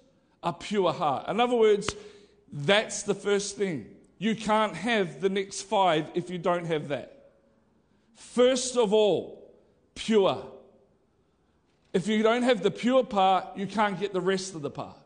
a 0.42 0.52
pure 0.52 0.92
heart. 0.92 1.28
In 1.28 1.40
other 1.40 1.56
words, 1.56 1.94
that's 2.52 3.02
the 3.02 3.14
first 3.14 3.56
thing. 3.56 3.86
You 4.18 4.36
can't 4.36 4.74
have 4.74 5.20
the 5.20 5.28
next 5.28 5.62
five 5.62 6.10
if 6.14 6.30
you 6.30 6.38
don't 6.38 6.66
have 6.66 6.88
that. 6.88 7.30
First 8.14 8.76
of 8.76 8.92
all, 8.92 9.50
pure. 9.94 10.46
If 11.92 12.06
you 12.06 12.22
don't 12.22 12.42
have 12.42 12.62
the 12.62 12.70
pure 12.70 13.04
part, 13.04 13.56
you 13.56 13.66
can't 13.66 13.98
get 13.98 14.12
the 14.12 14.20
rest 14.20 14.54
of 14.54 14.62
the 14.62 14.70
part. 14.70 14.96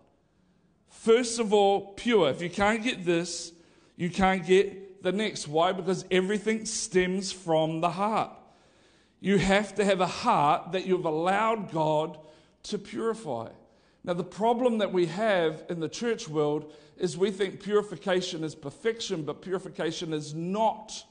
First 0.90 1.38
of 1.38 1.52
all, 1.52 1.92
pure. 1.94 2.28
If 2.30 2.42
you 2.42 2.50
can't 2.50 2.82
get 2.82 3.04
this, 3.04 3.52
you 3.96 4.10
can't 4.10 4.44
get 4.44 5.02
the 5.02 5.12
next. 5.12 5.46
Why? 5.46 5.72
Because 5.72 6.04
everything 6.10 6.66
stems 6.66 7.30
from 7.30 7.80
the 7.80 7.90
heart. 7.90 8.35
You 9.20 9.38
have 9.38 9.74
to 9.76 9.84
have 9.84 10.00
a 10.00 10.06
heart 10.06 10.72
that 10.72 10.86
you've 10.86 11.04
allowed 11.04 11.72
God 11.72 12.18
to 12.64 12.78
purify. 12.78 13.48
Now, 14.04 14.12
the 14.12 14.24
problem 14.24 14.78
that 14.78 14.92
we 14.92 15.06
have 15.06 15.64
in 15.68 15.80
the 15.80 15.88
church 15.88 16.28
world 16.28 16.72
is 16.96 17.16
we 17.16 17.30
think 17.30 17.60
purification 17.60 18.44
is 18.44 18.54
perfection, 18.54 19.22
but 19.22 19.42
purification 19.42 20.12
is 20.12 20.34
not 20.34 21.04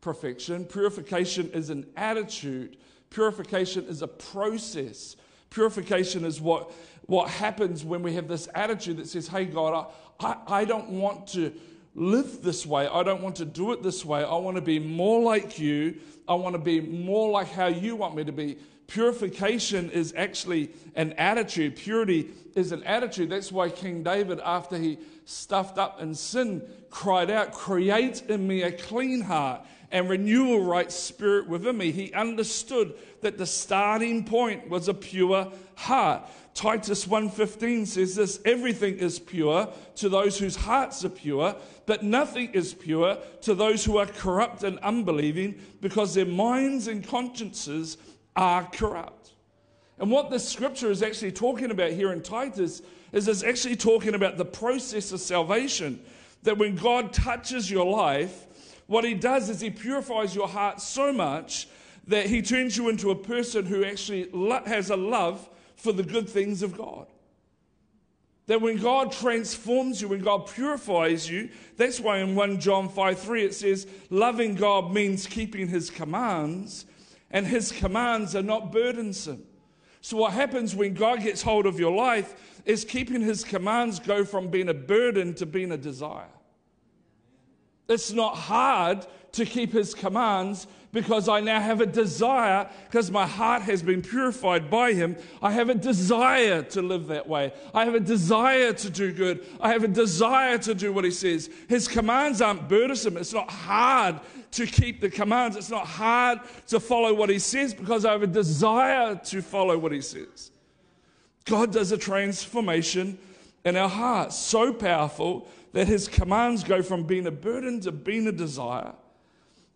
perfection. 0.00 0.64
Purification 0.64 1.50
is 1.52 1.70
an 1.70 1.86
attitude, 1.96 2.76
purification 3.10 3.86
is 3.86 4.02
a 4.02 4.08
process. 4.08 5.16
Purification 5.50 6.24
is 6.24 6.40
what, 6.40 6.72
what 7.06 7.30
happens 7.30 7.84
when 7.84 8.02
we 8.02 8.14
have 8.14 8.26
this 8.26 8.48
attitude 8.54 8.96
that 8.96 9.08
says, 9.08 9.28
Hey, 9.28 9.44
God, 9.44 9.86
I, 10.18 10.26
I, 10.26 10.60
I 10.60 10.64
don't 10.64 10.90
want 10.90 11.28
to 11.28 11.52
live 11.94 12.42
this 12.42 12.66
way. 12.66 12.86
I 12.86 13.02
don't 13.02 13.22
want 13.22 13.36
to 13.36 13.44
do 13.44 13.72
it 13.72 13.82
this 13.82 14.04
way. 14.04 14.24
I 14.24 14.36
want 14.36 14.56
to 14.56 14.62
be 14.62 14.78
more 14.78 15.22
like 15.22 15.58
you. 15.58 15.96
I 16.26 16.34
want 16.34 16.54
to 16.54 16.60
be 16.60 16.80
more 16.80 17.30
like 17.30 17.50
how 17.50 17.66
you 17.66 17.96
want 17.96 18.16
me 18.16 18.24
to 18.24 18.32
be. 18.32 18.58
Purification 18.86 19.90
is 19.90 20.12
actually 20.16 20.70
an 20.94 21.12
attitude. 21.14 21.76
Purity 21.76 22.30
is 22.54 22.72
an 22.72 22.82
attitude. 22.82 23.30
That's 23.30 23.50
why 23.50 23.70
King 23.70 24.02
David, 24.02 24.40
after 24.44 24.76
he 24.76 24.98
stuffed 25.24 25.78
up 25.78 26.02
in 26.02 26.14
sin, 26.14 26.62
cried 26.90 27.30
out, 27.30 27.52
Create 27.52 28.22
in 28.28 28.46
me 28.46 28.62
a 28.62 28.72
clean 28.72 29.22
heart 29.22 29.62
and 29.90 30.08
renew 30.08 30.54
a 30.54 30.60
right 30.60 30.90
spirit 30.90 31.48
within 31.48 31.78
me. 31.78 31.92
He 31.92 32.12
understood 32.12 32.94
that 33.20 33.38
the 33.38 33.46
starting 33.46 34.24
point 34.24 34.68
was 34.68 34.88
a 34.88 34.94
pure 34.94 35.52
heart. 35.76 36.28
Titus 36.54 37.06
1:15 37.06 37.86
says 37.86 38.14
this, 38.14 38.40
everything 38.44 38.98
is 38.98 39.18
pure 39.18 39.68
to 39.96 40.08
those 40.08 40.38
whose 40.38 40.56
hearts 40.56 41.04
are 41.04 41.10
pure, 41.10 41.56
but 41.86 42.02
nothing 42.02 42.50
is 42.52 42.74
pure 42.74 43.18
to 43.42 43.54
those 43.54 43.84
who 43.84 43.98
are 43.98 44.06
corrupt 44.06 44.62
and 44.62 44.78
unbelieving 44.80 45.60
because 45.80 46.14
their 46.14 46.26
minds 46.26 46.88
and 46.88 47.06
consciences 47.06 47.96
are 48.36 48.64
corrupt. 48.64 49.32
And 49.98 50.10
what 50.10 50.30
this 50.30 50.48
scripture 50.48 50.90
is 50.90 51.02
actually 51.02 51.32
talking 51.32 51.70
about 51.70 51.92
here 51.92 52.12
in 52.12 52.22
Titus 52.22 52.82
is 53.12 53.28
it's 53.28 53.44
actually 53.44 53.76
talking 53.76 54.14
about 54.14 54.36
the 54.36 54.44
process 54.44 55.12
of 55.12 55.20
salvation. 55.20 56.00
That 56.42 56.58
when 56.58 56.74
God 56.74 57.12
touches 57.12 57.70
your 57.70 57.86
life, 57.86 58.46
what 58.86 59.04
he 59.04 59.14
does 59.14 59.48
is 59.48 59.60
he 59.60 59.70
purifies 59.70 60.34
your 60.34 60.48
heart 60.48 60.80
so 60.80 61.12
much 61.12 61.68
that 62.06 62.26
he 62.26 62.42
turns 62.42 62.76
you 62.76 62.88
into 62.88 63.10
a 63.10 63.14
person 63.14 63.64
who 63.64 63.84
actually 63.84 64.28
has 64.66 64.90
a 64.90 64.96
love 64.96 65.48
for 65.76 65.92
the 65.92 66.02
good 66.02 66.28
things 66.28 66.62
of 66.62 66.76
God. 66.76 67.06
That 68.46 68.60
when 68.60 68.76
God 68.76 69.10
transforms 69.10 70.02
you, 70.02 70.08
when 70.08 70.20
God 70.20 70.46
purifies 70.48 71.28
you, 71.28 71.48
that's 71.76 71.98
why 71.98 72.18
in 72.18 72.34
1 72.34 72.60
John 72.60 72.88
5 72.88 73.18
3 73.18 73.44
it 73.44 73.54
says, 73.54 73.86
loving 74.10 74.54
God 74.54 74.92
means 74.92 75.26
keeping 75.26 75.68
his 75.68 75.90
commands, 75.90 76.84
and 77.30 77.46
his 77.46 77.72
commands 77.72 78.36
are 78.36 78.42
not 78.42 78.70
burdensome. 78.70 79.44
So, 80.02 80.18
what 80.18 80.34
happens 80.34 80.76
when 80.76 80.92
God 80.92 81.22
gets 81.22 81.40
hold 81.40 81.64
of 81.64 81.80
your 81.80 81.94
life 81.96 82.60
is 82.66 82.84
keeping 82.84 83.22
his 83.22 83.44
commands 83.44 83.98
go 83.98 84.24
from 84.24 84.48
being 84.48 84.68
a 84.68 84.74
burden 84.74 85.32
to 85.34 85.46
being 85.46 85.72
a 85.72 85.78
desire. 85.78 86.28
It's 87.88 88.12
not 88.12 88.36
hard 88.36 89.06
to 89.34 89.44
keep 89.44 89.72
his 89.72 89.94
commands 89.94 90.66
because 90.92 91.28
I 91.28 91.40
now 91.40 91.60
have 91.60 91.80
a 91.80 91.86
desire, 91.86 92.70
because 92.86 93.10
my 93.10 93.26
heart 93.26 93.62
has 93.62 93.82
been 93.82 94.00
purified 94.00 94.70
by 94.70 94.92
him. 94.92 95.16
I 95.42 95.50
have 95.50 95.68
a 95.68 95.74
desire 95.74 96.62
to 96.62 96.82
live 96.82 97.08
that 97.08 97.28
way. 97.28 97.52
I 97.74 97.84
have 97.84 97.96
a 97.96 98.00
desire 98.00 98.72
to 98.72 98.90
do 98.90 99.12
good. 99.12 99.44
I 99.60 99.72
have 99.72 99.82
a 99.82 99.88
desire 99.88 100.56
to 100.58 100.74
do 100.74 100.92
what 100.92 101.04
he 101.04 101.10
says. 101.10 101.50
His 101.68 101.88
commands 101.88 102.40
aren't 102.40 102.68
burdensome. 102.68 103.16
It's 103.16 103.32
not 103.32 103.50
hard 103.50 104.20
to 104.52 104.66
keep 104.66 105.00
the 105.00 105.10
commands. 105.10 105.56
It's 105.56 105.70
not 105.70 105.84
hard 105.84 106.38
to 106.68 106.78
follow 106.78 107.12
what 107.12 107.28
he 107.28 107.40
says 107.40 107.74
because 107.74 108.04
I 108.04 108.12
have 108.12 108.22
a 108.22 108.28
desire 108.28 109.16
to 109.16 109.42
follow 109.42 109.76
what 109.76 109.90
he 109.90 110.00
says. 110.00 110.52
God 111.44 111.72
does 111.72 111.90
a 111.90 111.98
transformation 111.98 113.18
in 113.64 113.76
our 113.76 113.88
hearts 113.88 114.36
so 114.36 114.72
powerful 114.72 115.48
that 115.72 115.88
his 115.88 116.06
commands 116.06 116.62
go 116.62 116.82
from 116.82 117.02
being 117.02 117.26
a 117.26 117.32
burden 117.32 117.80
to 117.80 117.90
being 117.90 118.28
a 118.28 118.32
desire. 118.32 118.92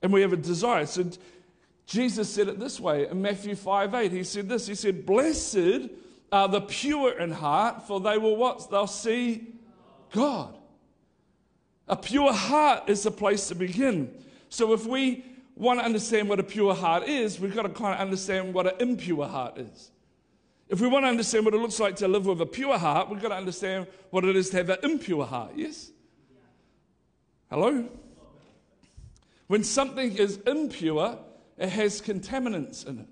And 0.03 0.13
we 0.13 0.23
have 0.23 0.33
a 0.33 0.37
desire. 0.37 0.87
So 0.87 1.11
Jesus 1.87 2.29
said 2.29 2.49
it 2.49 2.61
this 2.61 2.79
way 2.79 3.09
in 3.09 3.21
Matthew 3.21 3.55
5 3.55 3.95
8. 3.95 4.13
He 4.13 4.25
said 4.25 4.49
this 4.49 4.67
He 4.67 4.75
said, 4.75 5.07
Blessed 5.07 5.91
are 6.31 6.49
the 6.49 6.61
pure 6.61 7.19
in 7.19 7.31
heart, 7.31 7.87
for 7.87 8.01
they 8.01 8.19
will 8.19 8.37
what? 8.37 8.71
They'll 8.71 8.87
see 8.87 9.55
God. 10.13 10.55
A 11.89 11.97
pure 11.97 12.33
heart 12.33 12.89
is 12.89 13.03
the 13.03 13.11
place 13.11 13.49
to 13.49 13.55
begin. 13.55 14.13
So 14.51 14.75
if 14.75 14.87
we 14.87 15.25
want 15.57 15.81
to 15.81 15.85
understand 15.85 16.29
what 16.29 16.39
a 16.39 16.43
pure 16.43 16.75
heart 16.75 17.09
is, 17.09 17.41
we've 17.41 17.55
got 17.55 17.63
to 17.63 17.71
kind 17.71 17.95
of 17.95 18.01
understand 18.01 18.53
what 18.53 18.67
an 18.67 18.75
impure 18.89 19.27
heart 19.27 19.59
is. 19.59 19.91
If 20.69 20.81
we 20.83 20.87
want 20.87 21.05
to 21.05 21.09
understand 21.09 21.47
what 21.47 21.55
it 21.55 21.59
looks 21.59 21.81
like 21.81 21.97
to 21.97 22.09
live 22.09 22.27
with 22.27 22.43
a 22.43 22.47
pure 22.47 22.77
heart, 22.79 23.09
we've 23.09 23.23
got 23.23 23.31
to 23.31 23.37
understand 23.37 23.87
what 24.11 24.25
it 24.27 24.37
is 24.37 24.51
to 24.51 24.59
have 24.59 24.69
an 24.69 24.79
impure 24.83 25.25
heart, 25.25 25.53
yes? 25.57 25.91
Hello? 27.49 27.89
When 29.49 29.65
something 29.65 30.17
is 30.17 30.39
impure, 30.47 31.19
it 31.57 31.71
has 31.71 32.01
contaminants 32.01 32.87
in 32.87 33.01
it. 33.01 33.09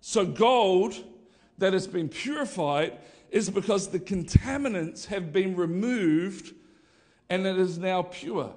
So, 0.00 0.26
gold 0.26 1.02
that 1.58 1.72
has 1.72 1.86
been 1.86 2.08
purified 2.08 2.98
is 3.30 3.48
because 3.48 3.88
the 3.88 4.00
contaminants 4.00 5.06
have 5.06 5.32
been 5.32 5.56
removed 5.56 6.54
and 7.30 7.46
it 7.46 7.58
is 7.58 7.78
now 7.78 8.02
pure. 8.02 8.52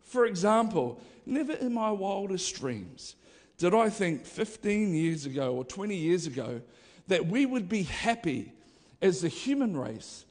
For 0.00 0.26
example, 0.26 1.00
never 1.26 1.54
in 1.54 1.74
my 1.74 1.90
wildest 1.90 2.54
dreams 2.54 3.16
did 3.58 3.74
I 3.74 3.88
think 3.88 4.26
15 4.26 4.94
years 4.94 5.26
ago 5.26 5.54
or 5.54 5.64
20 5.64 5.94
years 5.94 6.26
ago 6.26 6.60
that 7.08 7.26
we 7.26 7.46
would 7.46 7.68
be 7.68 7.82
happy 7.84 8.52
as 9.00 9.20
the 9.20 9.28
human 9.28 9.76
race 9.76 10.24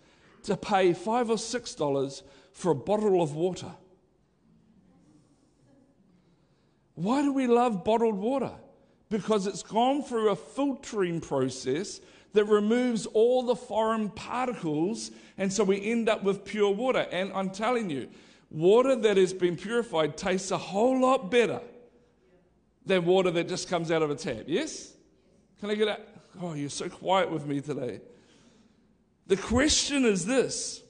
to 0.43 0.57
pay 0.57 0.93
five 0.93 1.29
or 1.29 1.37
six 1.37 1.75
dollars 1.75 2.23
for 2.53 2.71
a 2.71 2.75
bottle 2.75 3.21
of 3.21 3.35
water. 3.35 3.71
Why 7.01 7.22
do 7.22 7.34
we 7.34 7.48
love 7.48 7.84
bottled 7.84 8.15
water? 8.15 8.51
Because 9.10 9.48
it's 9.48 9.63
gone 9.63 10.03
through 10.03 10.29
a 10.29 10.36
filtering 10.36 11.20
process 11.20 12.00
that 12.34 12.46
removes 12.46 13.05
all 13.08 13.43
the 13.43 13.55
foreign 13.55 14.10
particles, 14.10 15.12
and 15.38 15.51
so 15.51 15.63
we 15.63 15.84
end 15.84 16.08
up 16.08 16.24
with 16.24 16.46
pure 16.46 16.72
water. 16.72 17.08
And 17.12 17.31
I'm 17.34 17.50
telling 17.50 17.89
you, 17.89 18.08
water 18.50 18.96
that 18.96 19.17
has 19.17 19.34
been 19.34 19.58
purified 19.58 20.15
tastes 20.15 20.51
a 20.51 20.58
whole 20.58 21.01
lot 21.01 21.31
better 21.31 21.62
than 22.86 23.05
water 23.05 23.31
that 23.31 23.50
just 23.50 23.67
comes 23.67 23.91
out 23.91 24.01
of 24.01 24.12
a 24.12 24.15
tap. 24.15 24.43
Yes? 24.48 24.93
Can 25.60 25.70
I 25.72 25.75
get 25.75 25.88
a 25.88 26.00
Oh, 26.39 26.53
you're 26.53 26.70
so 26.70 26.88
quiet 26.88 27.29
with 27.29 27.46
me 27.46 27.62
today. 27.62 28.00
The 29.27 29.38
question 29.38 30.05
is 30.05 30.25
this 30.25 30.84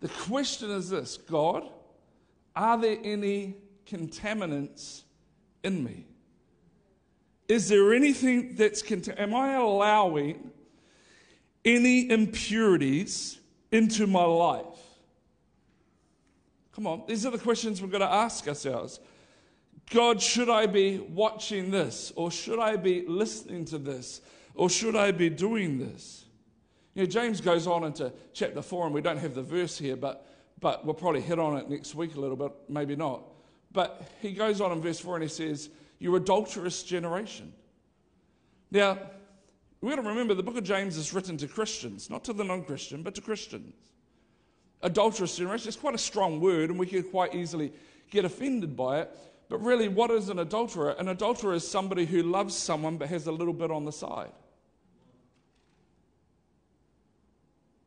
The 0.00 0.08
question 0.08 0.70
is 0.70 0.90
this 0.90 1.16
God, 1.16 1.68
are 2.56 2.78
there 2.80 2.98
any 3.02 3.56
contaminants 3.86 5.02
in 5.62 5.82
me? 5.82 6.06
Is 7.48 7.68
there 7.68 7.92
anything 7.92 8.54
that's, 8.54 8.82
cont- 8.82 9.18
am 9.18 9.34
I 9.34 9.54
allowing 9.54 10.50
any 11.64 12.10
impurities 12.10 13.38
into 13.70 14.06
my 14.06 14.24
life? 14.24 14.64
Come 16.74 16.86
on, 16.86 17.04
these 17.06 17.24
are 17.24 17.30
the 17.30 17.38
questions 17.38 17.80
we've 17.80 17.92
got 17.92 17.98
to 17.98 18.10
ask 18.10 18.48
ourselves. 18.48 18.98
God, 19.90 20.20
should 20.20 20.48
I 20.48 20.66
be 20.66 20.98
watching 20.98 21.70
this? 21.70 22.12
Or 22.16 22.30
should 22.30 22.58
I 22.58 22.76
be 22.76 23.04
listening 23.06 23.64
to 23.66 23.78
this? 23.78 24.22
Or 24.54 24.70
should 24.70 24.96
I 24.96 25.10
be 25.12 25.28
doing 25.28 25.78
this? 25.78 26.24
You 26.94 27.02
know, 27.02 27.06
James 27.06 27.40
goes 27.40 27.66
on 27.66 27.84
into 27.84 28.12
chapter 28.32 28.62
4, 28.62 28.86
and 28.86 28.94
we 28.94 29.02
don't 29.02 29.18
have 29.18 29.34
the 29.34 29.42
verse 29.42 29.76
here, 29.76 29.96
but, 29.96 30.26
but 30.60 30.84
we'll 30.84 30.94
probably 30.94 31.20
hit 31.20 31.38
on 31.38 31.56
it 31.58 31.68
next 31.68 31.94
week 31.94 32.14
a 32.14 32.20
little 32.20 32.36
bit, 32.36 32.52
maybe 32.68 32.96
not. 32.96 33.22
But 33.74 34.08
he 34.22 34.32
goes 34.32 34.62
on 34.62 34.72
in 34.72 34.80
verse 34.80 35.00
4 35.00 35.16
and 35.16 35.22
he 35.24 35.28
says, 35.28 35.68
You 35.98 36.16
adulterous 36.16 36.82
generation. 36.84 37.52
Now, 38.70 38.98
we've 39.80 39.90
got 39.94 40.00
to 40.00 40.08
remember 40.08 40.32
the 40.32 40.42
book 40.42 40.56
of 40.56 40.64
James 40.64 40.96
is 40.96 41.12
written 41.12 41.36
to 41.38 41.48
Christians, 41.48 42.08
not 42.08 42.24
to 42.24 42.32
the 42.32 42.44
non 42.44 42.62
Christian, 42.62 43.02
but 43.02 43.14
to 43.16 43.20
Christians. 43.20 43.74
Adulterous 44.80 45.36
generation 45.36 45.68
is 45.68 45.76
quite 45.76 45.94
a 45.94 45.98
strong 45.98 46.40
word, 46.40 46.70
and 46.70 46.78
we 46.78 46.86
could 46.86 47.10
quite 47.10 47.34
easily 47.34 47.72
get 48.10 48.24
offended 48.24 48.76
by 48.76 49.00
it. 49.00 49.10
But 49.48 49.58
really, 49.58 49.88
what 49.88 50.10
is 50.10 50.28
an 50.28 50.38
adulterer? 50.38 50.90
An 50.98 51.08
adulterer 51.08 51.54
is 51.54 51.66
somebody 51.66 52.06
who 52.06 52.22
loves 52.22 52.56
someone 52.56 52.96
but 52.96 53.08
has 53.08 53.26
a 53.26 53.32
little 53.32 53.52
bit 53.52 53.70
on 53.70 53.84
the 53.84 53.92
side. 53.92 54.32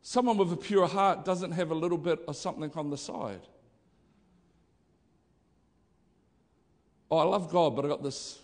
Someone 0.02 0.38
with 0.38 0.52
a 0.52 0.58
pure 0.58 0.88
heart 0.88 1.24
doesn't 1.24 1.52
have 1.52 1.72
a 1.72 1.76
little 1.76 1.98
bit 1.98 2.20
of 2.28 2.36
something 2.36 2.72
on 2.76 2.90
the 2.90 2.98
side. 2.98 3.42
Oh, 7.10 7.18
I 7.18 7.24
love 7.24 7.50
God, 7.50 7.76
but 7.76 7.86
I 7.86 7.88
got 7.88 8.04
this 8.04 8.40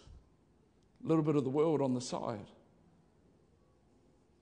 little 1.03 1.23
bit 1.23 1.35
of 1.35 1.43
the 1.43 1.49
world 1.49 1.81
on 1.81 1.93
the 1.93 2.01
side. 2.01 2.45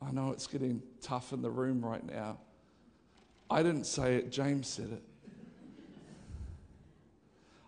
I 0.02 0.12
know 0.12 0.32
it's 0.32 0.48
getting 0.48 0.82
tough 1.02 1.34
in 1.34 1.42
the 1.42 1.50
room 1.50 1.84
right 1.84 2.06
now. 2.06 2.38
I 3.50 3.64
didn't 3.64 3.86
say 3.86 4.16
it, 4.16 4.32
James 4.32 4.68
said 4.68 4.92
it. 4.92 5.04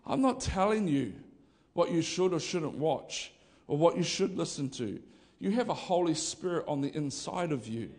I'm 0.06 0.20
not 0.20 0.40
telling 0.40 0.86
you 0.86 1.14
what 1.72 1.90
you 1.90 2.02
should 2.02 2.32
or 2.32 2.40
shouldn't 2.40 2.74
watch 2.74 3.32
or 3.66 3.76
what 3.76 3.96
you 3.96 4.02
should 4.02 4.36
listen 4.36 4.68
to. 4.70 5.00
You 5.40 5.50
have 5.52 5.68
a 5.68 5.74
Holy 5.74 6.14
Spirit 6.14 6.64
on 6.68 6.80
the 6.80 6.94
inside 6.96 7.52
of 7.52 7.66
you, 7.66 7.90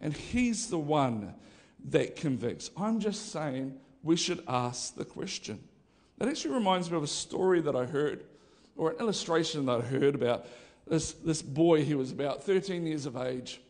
and 0.00 0.12
He's 0.14 0.68
the 0.68 0.78
one 0.78 1.34
that 1.90 2.16
convicts. 2.16 2.70
I'm 2.76 3.00
just 3.00 3.32
saying 3.32 3.78
we 4.02 4.16
should 4.16 4.42
ask 4.46 4.94
the 4.94 5.04
question. 5.04 5.60
That 6.18 6.28
actually 6.28 6.54
reminds 6.54 6.90
me 6.90 6.96
of 6.96 7.02
a 7.02 7.08
story 7.08 7.60
that 7.62 7.74
I 7.74 7.86
heard, 7.86 8.24
or 8.76 8.90
an 8.90 8.98
illustration 8.98 9.66
that 9.66 9.80
I 9.80 9.84
heard 9.84 10.14
about 10.14 10.46
this, 10.86 11.12
this 11.12 11.42
boy. 11.42 11.84
He 11.84 11.94
was 11.94 12.12
about 12.12 12.44
13 12.44 12.86
years 12.86 13.06
of 13.06 13.16
age, 13.16 13.60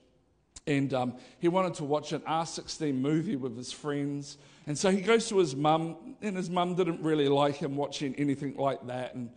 and 0.67 0.93
um, 0.93 1.15
he 1.39 1.49
wanted 1.49 1.75
to 1.75 1.85
watch 1.85 2.13
an 2.13 2.21
R16 2.21 2.95
movie 2.95 3.37
with 3.37 3.57
his 3.57 3.73
friends. 3.73 4.39
And 4.67 4.79
so 4.79 4.91
he 4.91 5.01
goes 5.01 5.29
to 5.29 5.39
his 5.39 5.55
mum, 5.55 6.17
and 6.23 6.37
his 6.37 6.51
mum 6.51 6.75
didn't 6.75 7.03
really 7.03 7.29
like 7.29 7.57
him 7.57 7.77
watching 7.77 8.15
anything 8.17 8.57
like 8.57 8.87
that. 8.87 9.15
And, 9.15 9.31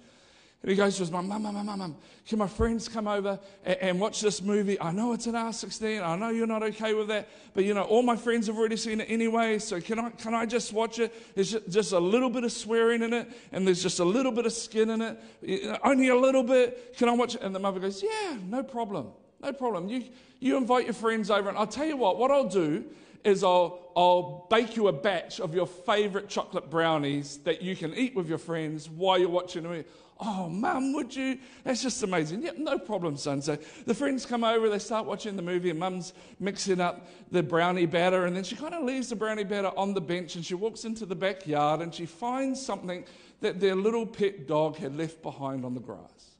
and 0.64 0.72
he 0.72 0.76
goes 0.76 0.96
to 0.96 1.02
his 1.02 1.12
mum, 1.12 1.28
Mum, 1.28 1.44
Mum, 1.44 1.66
Mum, 1.66 1.96
can 2.28 2.40
my 2.40 2.48
friends 2.48 2.88
come 2.88 3.08
over 3.08 3.40
and, 3.64 3.78
and, 3.80 4.00
watch 4.00 4.22
this 4.22 4.42
movie? 4.42 4.80
I 4.82 4.92
know 4.92 5.14
it's 5.14 5.28
an 5.28 5.36
R16. 5.36 6.04
I 6.04 6.18
know 6.18 6.30
you're 6.30 6.48
not 6.48 6.64
okay 6.64 6.96
with 6.96 7.10
that. 7.10 7.30
But, 7.54 7.64
you 7.64 7.76
know, 7.76 7.84
all 7.84 8.02
my 8.02 8.16
friends 8.16 8.48
have 8.48 8.58
already 8.58 8.76
seen 8.76 9.00
it 9.00 9.06
anyway. 9.06 9.60
So 9.60 9.80
can 9.80 10.00
I, 10.00 10.10
can 10.10 10.34
I 10.34 10.48
just 10.48 10.74
watch 10.74 10.98
it? 10.98 11.36
There's 11.36 11.52
just, 11.52 11.92
a 11.92 12.00
little 12.00 12.32
bit 12.32 12.44
of 12.44 12.52
swearing 12.52 13.04
in 13.04 13.14
it, 13.14 13.30
and 13.52 13.68
there's 13.68 13.84
just 13.84 14.00
a 14.00 14.04
little 14.04 14.32
bit 14.32 14.48
of 14.48 14.52
skin 14.52 14.90
in 14.90 15.02
it. 15.02 15.80
Only 15.84 16.10
a 16.10 16.18
little 16.18 16.44
bit. 16.44 16.98
Can 16.98 17.08
I 17.08 17.14
watch 17.14 17.36
it? 17.36 17.42
And 17.42 17.54
the 17.54 17.60
mother 17.60 17.80
goes, 17.80 18.02
Yeah, 18.02 18.38
no 18.44 18.64
problem. 18.64 19.12
No 19.42 19.54
problem. 19.54 19.88
You, 19.88 20.06
you 20.40 20.58
invite 20.58 20.86
your 20.86 20.96
friends 20.96 21.30
over, 21.30 21.50
and 21.50 21.58
I'll 21.58 21.68
tell 21.68 21.86
you 21.86 21.98
what, 21.98 22.18
what 22.18 22.32
I'll 22.32 22.50
do 22.50 22.84
is 23.24 23.44
I'll, 23.44 23.92
I'll 23.96 24.48
bake 24.50 24.76
you 24.76 24.88
a 24.88 24.94
batch 24.94 25.40
of 25.40 25.54
your 25.54 25.68
favorite 25.68 26.30
chocolate 26.30 26.70
brownies 26.70 27.38
that 27.40 27.62
you 27.62 27.76
can 27.76 27.94
eat 27.94 28.16
with 28.16 28.28
your 28.28 28.38
friends 28.38 28.90
while 28.90 29.20
you're 29.20 29.30
watching 29.30 29.64
the 29.64 29.70
movie. 29.70 29.88
Oh, 30.20 30.50
mum, 30.50 30.94
would 30.94 31.16
you? 31.16 31.38
That's 31.64 31.84
just 31.84 32.02
amazing. 32.02 32.42
Yep, 32.42 32.58
no 32.58 32.80
problem, 32.80 33.18
son. 33.18 33.42
So 33.42 33.58
the 33.86 33.94
friends 33.94 34.26
come 34.26 34.44
over, 34.44 34.68
they 34.68 34.80
start 34.80 35.06
watching 35.06 35.36
the 35.36 35.44
movie, 35.44 35.70
and 35.70 35.80
mum's 35.80 36.14
mixing 36.40 36.82
up 36.82 37.08
the 37.32 37.44
brownie 37.44 37.86
batter, 37.86 38.26
and 38.26 38.36
then 38.36 38.44
she 38.44 38.56
kind 38.56 38.74
of 38.74 38.84
leaves 38.84 39.10
the 39.10 39.16
brownie 39.16 39.44
batter 39.44 39.72
on 39.78 39.94
the 39.94 40.02
bench 40.02 40.36
and 40.36 40.46
she 40.46 40.56
walks 40.56 40.86
into 40.86 41.06
the 41.06 41.16
backyard 41.16 41.82
and 41.82 41.94
she 41.94 42.06
finds 42.06 42.64
something 42.64 43.06
that 43.42 43.60
their 43.60 43.76
little 43.76 44.06
pet 44.06 44.48
dog 44.48 44.78
had 44.78 44.96
left 44.96 45.22
behind 45.22 45.64
on 45.64 45.74
the 45.76 45.80
grass. 45.80 46.36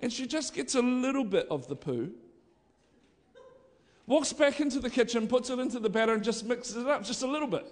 And 0.00 0.12
she 0.12 0.26
just 0.26 0.54
gets 0.54 0.74
a 0.74 0.82
little 0.82 1.24
bit 1.24 1.46
of 1.50 1.68
the 1.68 1.76
poo 1.76 2.12
walks 4.08 4.32
back 4.32 4.58
into 4.58 4.80
the 4.80 4.90
kitchen, 4.90 5.28
puts 5.28 5.50
it 5.50 5.58
into 5.58 5.78
the 5.78 5.90
batter, 5.90 6.14
and 6.14 6.24
just 6.24 6.44
mixes 6.44 6.76
it 6.76 6.88
up 6.88 7.04
just 7.04 7.22
a 7.22 7.26
little 7.26 7.46
bit. 7.46 7.66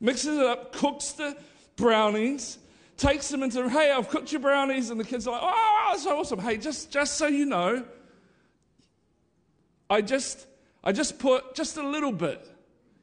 Mixes 0.00 0.38
it 0.38 0.46
up, 0.46 0.72
cooks 0.72 1.12
the 1.12 1.36
brownies, 1.76 2.58
takes 3.00 3.30
them 3.30 3.42
into, 3.42 3.68
hey, 3.68 3.90
I've 3.90 4.08
cooked 4.10 4.30
your 4.30 4.42
brownies. 4.42 4.90
And 4.90 5.00
the 5.00 5.04
kids 5.04 5.26
are 5.26 5.32
like, 5.32 5.40
oh, 5.42 5.88
that's 5.90 6.04
so 6.04 6.20
awesome. 6.20 6.38
Hey, 6.38 6.58
just, 6.58 6.92
just 6.92 7.16
so 7.16 7.26
you 7.26 7.46
know, 7.46 7.84
I 9.88 10.02
just, 10.02 10.46
I 10.84 10.92
just 10.92 11.18
put 11.18 11.54
just 11.54 11.78
a 11.78 11.82
little 11.82 12.12
bit. 12.12 12.46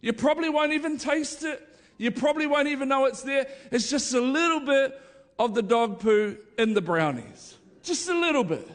You 0.02 0.14
probably 0.14 0.50
won't 0.50 0.74
even 0.74 0.98
taste 0.98 1.44
it. 1.44 1.68
You 1.98 2.12
probably 2.12 2.46
won't 2.46 2.68
even 2.68 2.88
know 2.88 3.06
it's 3.06 3.24
there. 3.24 3.48
It's 3.72 3.90
just 3.90 4.14
a 4.14 4.22
little 4.22 4.60
bit 4.60 5.02
of 5.40 5.56
the 5.56 5.64
dog 5.64 6.00
poo 6.00 6.38
in 6.60 6.76
the 6.76 6.82
brownies. 6.82 7.56
Just 7.82 8.08
a 8.08 8.18
little 8.18 8.44
bit. 8.44 8.70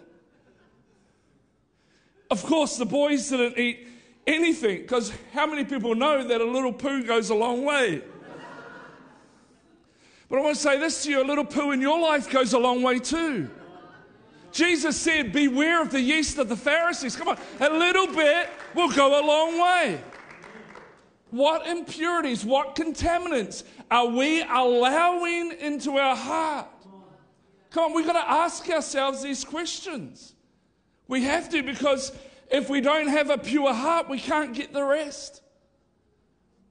Of 2.31 2.43
course, 2.45 2.79
the 2.79 2.85
boys 2.85 3.29
didn't 3.29 3.59
eat 3.59 3.87
anything 4.27 4.83
because 4.83 5.13
how 5.33 5.47
many 5.47 5.65
people 5.65 5.95
know 5.95 6.27
that 6.27 6.41
a 6.41 6.45
little 6.45 6.73
poo 6.73 7.05
goes 7.05 7.31
a 7.31 7.35
long 7.35 7.65
way? 7.65 8.03
But 10.33 10.38
I 10.38 10.45
want 10.45 10.57
to 10.57 10.62
say 10.62 10.79
this 10.79 11.05
to 11.05 11.11
you 11.11 11.23
a 11.23 11.29
little 11.29 11.45
poo 11.45 11.73
in 11.73 11.83
your 11.83 12.01
life 12.01 12.31
goes 12.31 12.55
a 12.55 12.59
long 12.59 12.81
way 12.81 12.99
too. 12.99 13.51
Jesus 14.51 14.99
said, 14.99 15.31
Beware 15.31 15.83
of 15.83 15.90
the 15.90 16.01
yeast 16.01 16.38
of 16.38 16.49
the 16.49 16.57
Pharisees. 16.57 17.14
Come 17.14 17.29
on, 17.29 17.38
a 17.61 17.68
little 17.68 18.07
bit 18.07 18.49
will 18.75 18.90
go 18.90 19.21
a 19.21 19.25
long 19.27 19.61
way. 19.61 20.01
What 21.33 21.66
impurities, 21.66 22.47
what 22.47 22.75
contaminants 22.77 23.64
are 23.90 24.07
we 24.07 24.40
allowing 24.40 25.53
into 25.61 25.99
our 25.99 26.16
heart? 26.16 26.66
Come 27.68 27.90
on, 27.90 27.95
we've 27.95 28.07
got 28.07 28.14
to 28.14 28.31
ask 28.31 28.66
ourselves 28.71 29.23
these 29.23 29.45
questions. 29.45 30.33
We 31.09 31.25
have 31.25 31.51
to 31.51 31.62
because 31.62 32.11
if 32.51 32.71
we 32.71 32.81
don't 32.81 33.09
have 33.09 33.29
a 33.29 33.37
pure 33.37 33.75
heart, 33.75 34.09
we 34.09 34.18
can't 34.18 34.55
get 34.55 34.73
the 34.73 34.83
rest. 34.83 35.42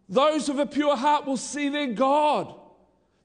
Those 0.09 0.49
with 0.49 0.59
a 0.59 0.65
pure 0.65 0.97
heart 0.97 1.27
will 1.27 1.37
see 1.37 1.69
their 1.69 1.93
God. 1.93 2.55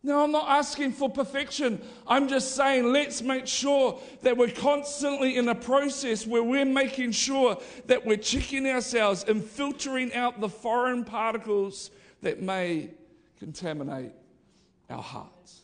Now, 0.07 0.23
I'm 0.23 0.31
not 0.31 0.49
asking 0.49 0.93
for 0.93 1.11
perfection. 1.11 1.83
I'm 2.07 2.29
just 2.29 2.55
saying 2.55 2.93
let's 2.93 3.23
make 3.23 3.49
sure 3.49 4.01
that 4.23 4.37
we're 4.37 4.53
constantly 4.53 5.37
in 5.37 5.49
a 5.49 5.55
process 5.57 6.25
where 6.25 6.45
we're 6.45 6.65
making 6.65 7.11
sure 7.11 7.59
that 7.87 8.07
we're 8.07 8.17
checking 8.17 8.69
ourselves 8.69 9.25
and 9.25 9.45
filtering 9.45 10.15
out 10.15 10.39
the 10.41 10.49
foreign 10.49 11.03
particles 11.03 11.91
that 12.23 12.41
may 12.41 12.91
contaminate 13.41 14.13
our 14.89 15.03
hearts. 15.03 15.63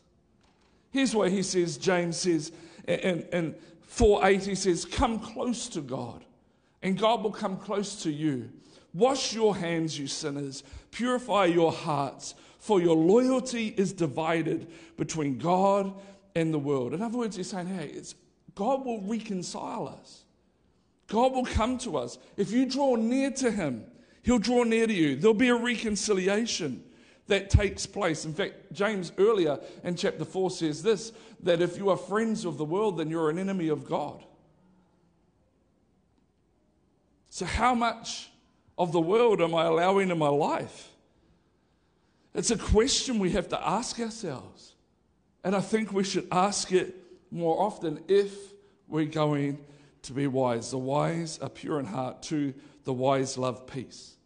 Here's 0.91 1.15
what 1.15 1.31
he 1.31 1.45
says 1.45 1.77
James 1.77 2.17
says 2.17 2.51
in, 2.89 3.25
in 3.33 3.55
4 3.83 4.27
8, 4.27 4.45
he 4.45 4.55
says, 4.57 4.85
Come 4.85 5.21
close 5.21 5.69
to 5.69 5.81
God, 5.81 6.25
and 6.83 6.99
God 6.99 7.23
will 7.23 7.31
come 7.31 7.59
close 7.59 8.03
to 8.03 8.11
you. 8.11 8.51
Wash 8.93 9.35
your 9.35 9.55
hands, 9.55 9.97
you 9.97 10.09
sinners. 10.09 10.65
Purify 10.91 11.45
your 11.45 11.71
hearts, 11.71 12.35
for 12.63 12.81
your 12.81 12.95
loyalty 12.95 13.75
is 13.77 13.93
divided 13.93 14.69
between 14.97 15.37
God 15.37 15.93
and 16.37 16.55
the 16.55 16.61
world. 16.61 16.95
In 16.95 17.03
other 17.03 17.19
words, 17.19 17.35
he's 17.35 17.51
saying, 17.51 17.67
Hey, 17.67 17.89
it's, 17.89 18.15
God 18.55 18.87
will 18.87 19.01
reconcile 19.01 19.89
us. 19.89 20.23
God 21.09 21.33
will 21.33 21.45
come 21.45 21.77
to 21.79 21.97
us. 21.97 22.19
If 22.37 22.53
you 22.53 22.67
draw 22.67 22.95
near 22.95 23.33
to 23.33 23.51
him, 23.51 23.85
he'll 24.23 24.39
draw 24.39 24.63
near 24.63 24.87
to 24.87 24.93
you. 24.93 25.17
There'll 25.17 25.35
be 25.35 25.49
a 25.49 25.57
reconciliation 25.57 26.85
that 27.27 27.51
takes 27.51 27.85
place. 27.85 28.25
In 28.25 28.33
fact, 28.33 28.73
James 28.73 29.11
earlier 29.19 29.59
in 29.83 29.97
chapter 29.97 30.25
4 30.25 30.53
says 30.53 30.85
this 30.85 31.13
that 31.43 31.61
if 31.61 31.77
you 31.77 31.91
are 31.91 31.97
friends 31.97 32.45
of 32.45 32.59
the 32.59 32.65
world, 32.65 32.97
then 32.97 33.11
you're 33.11 33.29
an 33.29 33.41
enemy 33.41 33.71
of 33.71 33.85
God. 33.85 34.23
So, 37.29 37.45
how 37.45 37.75
much 37.75 38.31
of 38.79 38.93
the 38.93 39.01
world 39.01 39.41
am 39.41 39.53
I 39.53 39.65
allowing 39.65 40.11
in 40.11 40.19
my 40.19 40.29
life? 40.29 40.92
It's 42.35 42.51
a 42.51 42.57
question 42.57 43.19
we 43.19 43.31
have 43.31 43.49
to 43.49 43.69
ask 43.69 44.01
ourselves. 44.01 44.75
And 45.45 45.55
I 45.55 45.61
think 45.61 45.93
we 45.93 46.05
should 46.05 46.29
ask 46.31 46.73
it 46.73 46.95
more 47.31 47.61
often 47.61 48.03
if 48.09 48.33
we're 48.89 49.05
going 49.07 49.59
to 50.03 50.13
be 50.13 50.27
wise. 50.27 50.71
The 50.71 50.79
wise 50.79 51.39
are 51.41 51.49
pure 51.49 51.81
in 51.81 51.87
heart, 51.87 52.23
too. 52.23 52.55
The 52.85 52.93
wise 52.93 53.37
love 53.37 53.67
peace. 53.67 54.17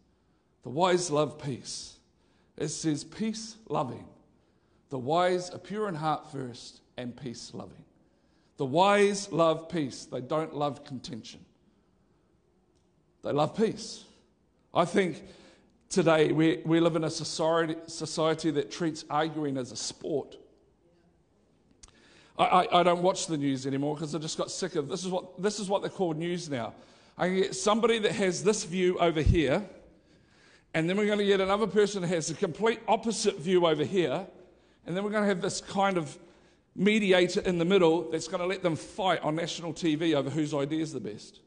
The 0.63 0.69
wise 0.69 1.11
love 1.11 1.41
peace. 1.41 1.97
It 2.57 2.69
says 2.69 3.03
peace 3.03 3.55
loving. 3.69 4.05
The 4.89 4.97
wise 4.97 5.49
are 5.49 5.59
pure 5.59 5.87
in 5.87 5.95
heart 5.95 6.31
first 6.31 6.81
and 6.97 7.15
peace 7.15 7.51
loving. 7.53 7.83
The 8.57 8.65
wise 8.65 9.31
love 9.31 9.69
peace, 9.69 10.05
they 10.05 10.21
don't 10.21 10.55
love 10.55 10.83
contention. 10.83 11.45
They 13.23 13.31
love 13.31 13.55
peace. 13.55 14.03
I 14.73 14.85
think 14.85 15.23
today 15.89 16.31
we, 16.31 16.61
we 16.65 16.79
live 16.79 16.95
in 16.95 17.03
a 17.03 17.09
society, 17.09 17.75
society 17.87 18.51
that 18.51 18.71
treats 18.71 19.05
arguing 19.09 19.57
as 19.57 19.71
a 19.71 19.75
sport. 19.75 20.37
I, 22.37 22.43
I, 22.43 22.79
I 22.79 22.83
don't 22.83 23.01
watch 23.01 23.27
the 23.27 23.37
news 23.37 23.65
anymore 23.65 23.95
because 23.95 24.13
I 24.13 24.19
just 24.19 24.37
got 24.37 24.51
sick 24.51 24.75
of 24.75 24.87
this 24.87 25.03
is 25.03 25.09
what 25.09 25.41
this 25.41 25.59
is 25.59 25.69
what 25.69 25.81
they 25.81 25.89
call 25.89 26.13
news 26.13 26.49
now. 26.49 26.73
I 27.17 27.27
can 27.27 27.35
get 27.37 27.55
somebody 27.55 27.99
that 27.99 28.11
has 28.11 28.43
this 28.43 28.63
view 28.63 28.97
over 28.99 29.21
here, 29.21 29.65
and 30.73 30.87
then 30.87 30.97
we're 30.97 31.07
going 31.07 31.17
to 31.17 31.25
get 31.25 31.41
another 31.41 31.65
person 31.65 32.03
that 32.03 32.09
has 32.09 32.29
a 32.29 32.35
complete 32.35 32.79
opposite 32.87 33.39
view 33.39 33.65
over 33.65 33.83
here, 33.83 34.27
and 34.85 34.95
then 34.95 35.03
we're 35.03 35.09
going 35.09 35.23
to 35.23 35.29
have 35.29 35.41
this 35.41 35.61
kind 35.61 35.97
of 35.97 36.17
mediator 36.75 37.41
in 37.41 37.57
the 37.57 37.65
middle 37.65 38.09
that's 38.11 38.27
going 38.27 38.39
to 38.39 38.45
let 38.45 38.61
them 38.61 38.75
fight 38.75 39.19
on 39.23 39.35
national 39.35 39.73
TV 39.73 40.13
over 40.13 40.29
whose 40.29 40.53
idea 40.53 40.81
is 40.81 40.93
the 40.93 40.99
best. 40.99 41.39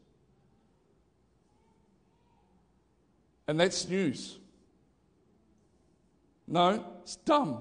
And 3.51 3.59
that's 3.59 3.85
news. 3.89 4.37
No, 6.47 6.85
it's 7.03 7.17
dumb. 7.17 7.57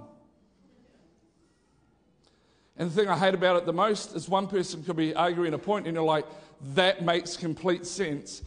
And 2.77 2.89
the 2.89 2.95
thing 2.95 3.09
I 3.09 3.19
hate 3.19 3.35
about 3.35 3.57
it 3.57 3.67
the 3.67 3.73
most 3.73 4.15
is 4.15 4.29
one 4.29 4.47
person 4.47 4.85
could 4.85 4.95
be 4.95 5.17
arguing 5.17 5.53
a 5.53 5.59
point 5.59 5.89
and 5.89 5.97
you're 5.97 6.05
like, 6.05 6.27
that 6.75 7.03
makes 7.03 7.37
complete 7.37 7.85
sense. 7.85 8.43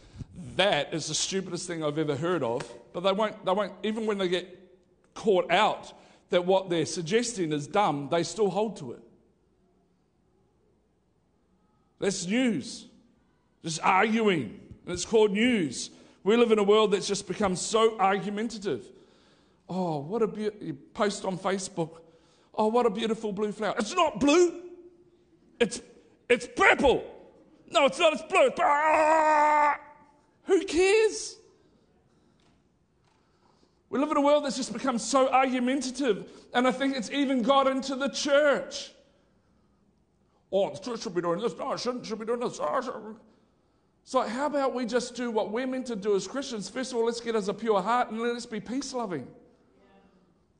That 0.56 0.94
is 0.94 1.08
the 1.08 1.14
stupidest 1.14 1.66
thing 1.66 1.84
I've 1.84 1.98
ever 1.98 2.16
heard 2.16 2.42
of. 2.42 2.66
But 2.94 3.00
they 3.00 3.12
won't, 3.12 3.44
they 3.44 3.52
won't, 3.52 3.74
even 3.82 4.06
when 4.06 4.16
they 4.16 4.28
get 4.28 4.58
caught 5.12 5.50
out 5.50 5.92
that 6.30 6.46
what 6.46 6.70
they're 6.70 6.86
suggesting 6.86 7.52
is 7.52 7.66
dumb, 7.66 8.08
they 8.10 8.22
still 8.22 8.48
hold 8.48 8.78
to 8.78 8.92
it. 8.92 9.02
That's 11.98 12.26
news. 12.26 12.86
Just 13.62 13.80
arguing. 13.82 14.60
And 14.86 14.94
it's 14.94 15.04
called 15.04 15.32
news. 15.32 15.90
We 16.24 16.36
live 16.36 16.50
in 16.50 16.58
a 16.58 16.62
world 16.62 16.92
that's 16.92 17.06
just 17.06 17.28
become 17.28 17.54
so 17.54 17.98
argumentative. 18.00 18.90
Oh, 19.68 20.00
what 20.00 20.22
a 20.22 20.26
beautiful 20.26 20.76
post 20.94 21.24
on 21.24 21.38
Facebook. 21.38 21.98
Oh, 22.54 22.68
what 22.68 22.86
a 22.86 22.90
beautiful 22.90 23.32
blue 23.32 23.52
flower. 23.52 23.74
It's 23.78 23.94
not 23.94 24.18
blue. 24.18 24.62
It's, 25.60 25.80
it's 26.28 26.48
purple. 26.56 27.04
No, 27.70 27.86
it's 27.86 27.98
not. 27.98 28.14
It's 28.14 28.22
blue. 28.22 28.50
Ah! 28.58 29.78
Who 30.44 30.64
cares? 30.64 31.36
We 33.90 33.98
live 33.98 34.10
in 34.10 34.16
a 34.16 34.20
world 34.20 34.44
that's 34.44 34.56
just 34.56 34.72
become 34.72 34.98
so 34.98 35.28
argumentative, 35.30 36.28
and 36.52 36.66
I 36.66 36.72
think 36.72 36.96
it's 36.96 37.10
even 37.10 37.42
got 37.42 37.66
into 37.66 37.94
the 37.94 38.08
church. 38.08 38.92
Oh, 40.50 40.70
the 40.70 40.78
church 40.78 41.02
should 41.02 41.14
be 41.14 41.20
doing 41.20 41.40
this. 41.40 41.56
No, 41.58 41.72
it 41.72 41.80
shouldn't. 41.80 42.06
Should 42.06 42.18
be 42.18 42.26
doing 42.26 42.40
this. 42.40 42.58
Oh, 42.60 43.16
so, 44.04 44.20
how 44.20 44.46
about 44.46 44.74
we 44.74 44.84
just 44.84 45.14
do 45.14 45.30
what 45.30 45.50
we're 45.50 45.66
meant 45.66 45.86
to 45.86 45.96
do 45.96 46.14
as 46.14 46.28
Christians? 46.28 46.68
First 46.68 46.92
of 46.92 46.98
all, 46.98 47.06
let's 47.06 47.20
get 47.20 47.34
us 47.34 47.48
a 47.48 47.54
pure 47.54 47.80
heart 47.80 48.10
and 48.10 48.20
let's 48.20 48.44
be 48.44 48.60
peace 48.60 48.92
loving. 48.92 49.26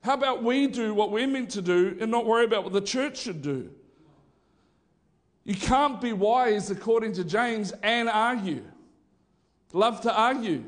How 0.02 0.14
about 0.14 0.42
we 0.42 0.66
do 0.66 0.94
what 0.94 1.11
we're 1.11 1.26
meant 1.26 1.50
to 1.50 1.62
do 1.62 1.96
and 2.00 2.11
not 2.11 2.24
worry 2.24 2.44
about 2.44 2.64
what 2.64 2.72
the 2.72 2.80
church 2.80 3.18
should 3.18 3.42
do? 3.42 3.70
You 5.44 5.54
can't 5.54 6.00
be 6.00 6.14
wise, 6.14 6.70
according 6.70 7.12
to 7.14 7.24
James, 7.24 7.72
and 7.83 8.09
argue. 8.09 8.64
Love 9.74 10.00
to 10.02 10.14
argue. 10.14 10.64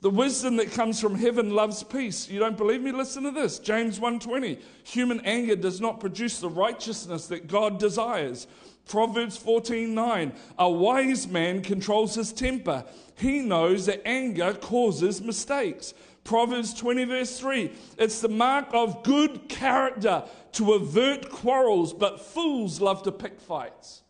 The 0.00 0.10
wisdom 0.10 0.56
that 0.56 0.72
comes 0.72 1.00
from 1.00 1.14
heaven 1.14 1.50
loves 1.50 1.84
peace. 1.84 2.28
You 2.28 2.40
don't 2.40 2.56
believe 2.56 2.82
me? 2.82 2.90
Listen 2.90 3.22
to 3.22 3.30
this. 3.30 3.60
James 3.60 4.00
1:20. 4.00 4.58
Human 4.84 5.20
anger 5.20 5.54
does 5.54 5.80
not 5.80 6.00
produce 6.00 6.40
the 6.40 6.48
righteousness 6.48 7.28
that 7.28 7.46
God 7.46 7.78
desires. 7.78 8.46
Proverbs 8.86 9.36
14:9. 9.36 10.32
A 10.58 10.70
wise 10.70 11.26
man 11.26 11.62
controls 11.62 12.14
his 12.14 12.32
temper. 12.32 12.84
He 13.16 13.40
knows 13.40 13.86
that 13.86 14.06
anger 14.06 14.54
causes 14.54 15.20
mistakes. 15.20 15.94
Proverbs 16.24 16.74
20, 16.74 17.04
verse 17.04 17.38
3. 17.38 17.70
It's 17.98 18.20
the 18.20 18.28
mark 18.28 18.66
of 18.72 19.02
good 19.04 19.48
character 19.48 20.24
to 20.52 20.72
avert 20.74 21.30
quarrels, 21.30 21.92
but 21.92 22.20
fools 22.20 22.80
love 22.80 23.02
to 23.04 23.12
pick 23.12 23.40
fights. 23.40 24.02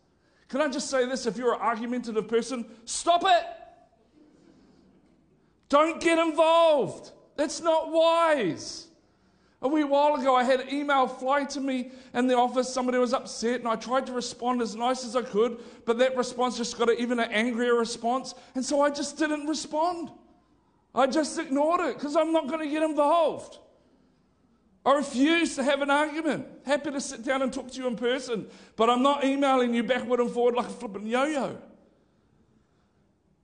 Can 0.49 0.61
I 0.61 0.67
just 0.69 0.89
say 0.89 1.05
this? 1.05 1.25
If 1.25 1.37
you're 1.37 1.53
an 1.53 1.61
argumentative 1.61 2.27
person, 2.27 2.65
stop 2.85 3.23
it. 3.25 3.45
Don't 5.69 6.01
get 6.01 6.17
involved. 6.17 7.11
That's 7.35 7.61
not 7.61 7.91
wise. 7.91 8.86
A 9.61 9.67
wee 9.67 9.83
while 9.83 10.15
ago, 10.15 10.35
I 10.35 10.43
had 10.43 10.59
an 10.59 10.73
email 10.73 11.07
fly 11.07 11.43
to 11.45 11.59
me 11.59 11.91
in 12.13 12.27
the 12.27 12.37
office. 12.37 12.71
Somebody 12.71 12.99
was 12.99 13.13
upset, 13.13 13.59
and 13.59 13.67
I 13.67 13.75
tried 13.75 14.05
to 14.05 14.13
respond 14.13 14.61
as 14.61 14.75
nice 14.75 15.03
as 15.03 15.15
I 15.15 15.23
could, 15.23 15.59
but 15.85 15.97
that 15.97 16.15
response 16.15 16.57
just 16.57 16.77
got 16.77 16.89
an, 16.89 16.97
even 16.99 17.19
an 17.19 17.31
angrier 17.31 17.73
response, 17.73 18.35
and 18.53 18.63
so 18.63 18.81
I 18.81 18.91
just 18.91 19.17
didn't 19.17 19.47
respond. 19.47 20.11
I 20.93 21.07
just 21.07 21.39
ignored 21.39 21.81
it 21.81 21.95
because 21.95 22.15
I'm 22.15 22.31
not 22.31 22.47
going 22.47 22.59
to 22.59 22.69
get 22.71 22.83
involved. 22.83 23.57
I 24.85 24.93
refuse 24.95 25.55
to 25.55 25.63
have 25.63 25.81
an 25.81 25.89
argument. 25.89 26.47
Happy 26.65 26.91
to 26.91 27.01
sit 27.01 27.23
down 27.23 27.41
and 27.41 27.51
talk 27.51 27.71
to 27.71 27.77
you 27.77 27.87
in 27.87 27.95
person, 27.95 28.47
but 28.75 28.89
I'm 28.89 29.01
not 29.01 29.23
emailing 29.23 29.73
you 29.73 29.83
backward 29.83 30.19
and 30.19 30.29
forward 30.29 30.55
like 30.55 30.67
a 30.67 30.69
flipping 30.69 31.07
yo-yo. 31.07 31.57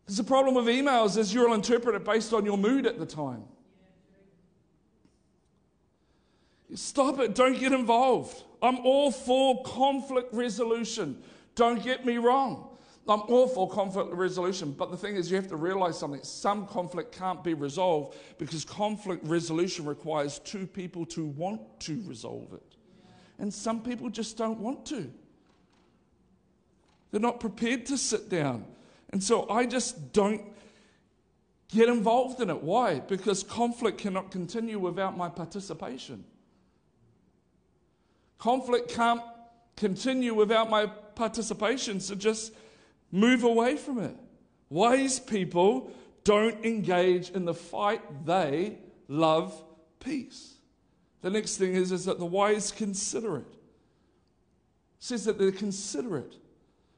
There's 0.05 0.19
a 0.19 0.23
problem 0.23 0.55
with 0.55 0.67
emails 0.67 1.17
is 1.17 1.33
you'll 1.33 1.53
interpret 1.53 1.95
it 1.95 2.05
based 2.05 2.33
on 2.33 2.45
your 2.45 2.57
mood 2.57 2.85
at 2.85 2.97
the 2.99 3.05
time. 3.05 3.43
Stop 6.75 7.19
it. 7.19 7.35
Don't 7.35 7.59
get 7.59 7.71
involved. 7.71 8.43
I'm 8.61 8.79
all 8.79 9.11
for 9.11 9.61
conflict 9.63 10.33
resolution. 10.33 11.21
Don't 11.55 11.83
get 11.83 12.05
me 12.05 12.17
wrong. 12.17 12.69
I'm 13.07 13.21
all 13.23 13.47
for 13.49 13.69
conflict 13.69 14.13
resolution, 14.13 14.71
but 14.71 14.89
the 14.89 14.95
thing 14.95 15.17
is, 15.17 15.29
you 15.29 15.35
have 15.35 15.49
to 15.49 15.57
realize 15.57 15.99
something. 15.99 16.23
Some 16.23 16.65
conflict 16.67 17.13
can't 17.13 17.43
be 17.43 17.53
resolved 17.53 18.17
because 18.37 18.63
conflict 18.63 19.25
resolution 19.25 19.85
requires 19.85 20.39
two 20.39 20.65
people 20.65 21.05
to 21.07 21.25
want 21.25 21.61
to 21.81 22.01
resolve 22.07 22.53
it. 22.53 22.77
And 23.39 23.53
some 23.53 23.81
people 23.83 24.09
just 24.09 24.37
don't 24.37 24.59
want 24.59 24.85
to. 24.87 25.11
They're 27.11 27.19
not 27.19 27.41
prepared 27.41 27.85
to 27.87 27.97
sit 27.97 28.29
down. 28.29 28.65
And 29.11 29.21
so 29.21 29.49
I 29.49 29.65
just 29.65 30.13
don't 30.13 30.41
get 31.67 31.89
involved 31.89 32.39
in 32.39 32.49
it. 32.49 32.63
Why? 32.63 32.99
Because 32.99 33.43
conflict 33.43 33.97
cannot 33.97 34.31
continue 34.31 34.79
without 34.79 35.17
my 35.17 35.27
participation. 35.27 36.23
Conflict 38.43 38.89
can't 38.89 39.21
continue 39.77 40.33
without 40.33 40.69
my 40.69 40.85
participation. 41.15 41.99
So 41.99 42.13
just 42.15 42.53
Move 43.13 43.43
away 43.43 43.77
from 43.77 43.99
it. 43.99 44.17
Wise 44.71 45.19
people 45.19 45.91
don't 46.23 46.65
engage 46.65 47.29
in 47.29 47.45
the 47.45 47.53
fight, 47.53 48.25
they 48.25 48.79
love 49.07 49.63
peace. 49.99 50.55
The 51.21 51.29
next 51.29 51.57
thing 51.57 51.75
is, 51.75 51.91
is 51.91 52.05
that 52.05 52.17
the 52.17 52.25
wise 52.25 52.71
consider 52.71 53.37
it. 53.37 53.41
it 53.41 53.55
says 54.97 55.25
that 55.25 55.37
they're 55.37 55.51
considerate. 55.51 56.33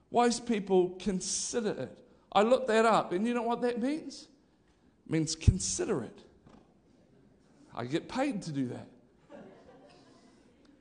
Wise 0.10 0.40
people 0.40 0.96
consider 1.00 1.72
it. 1.72 1.98
I 2.32 2.44
looked 2.44 2.70
that 2.70 2.86
up, 2.86 3.12
and 3.12 3.28
you 3.28 3.34
know 3.34 3.44
what 3.44 3.62
that 3.64 3.82
means? 3.82 4.30
It 5.06 5.12
means 5.12 5.36
considerate. 5.36 6.20
I 7.76 7.84
get 7.84 8.08
paid 8.08 8.42
to 8.44 8.54
do 8.54 8.70
that. 8.70 8.88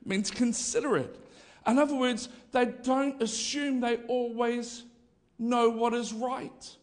Means 0.04 0.30
considerate. 0.30 1.18
In 1.66 1.78
other 1.78 1.94
words, 1.94 2.28
they 2.52 2.66
don't 2.66 3.22
assume 3.22 3.80
they 3.80 3.96
always 4.08 4.84
know 5.38 5.70
what 5.70 5.94
is 5.94 6.12
right. 6.12 6.76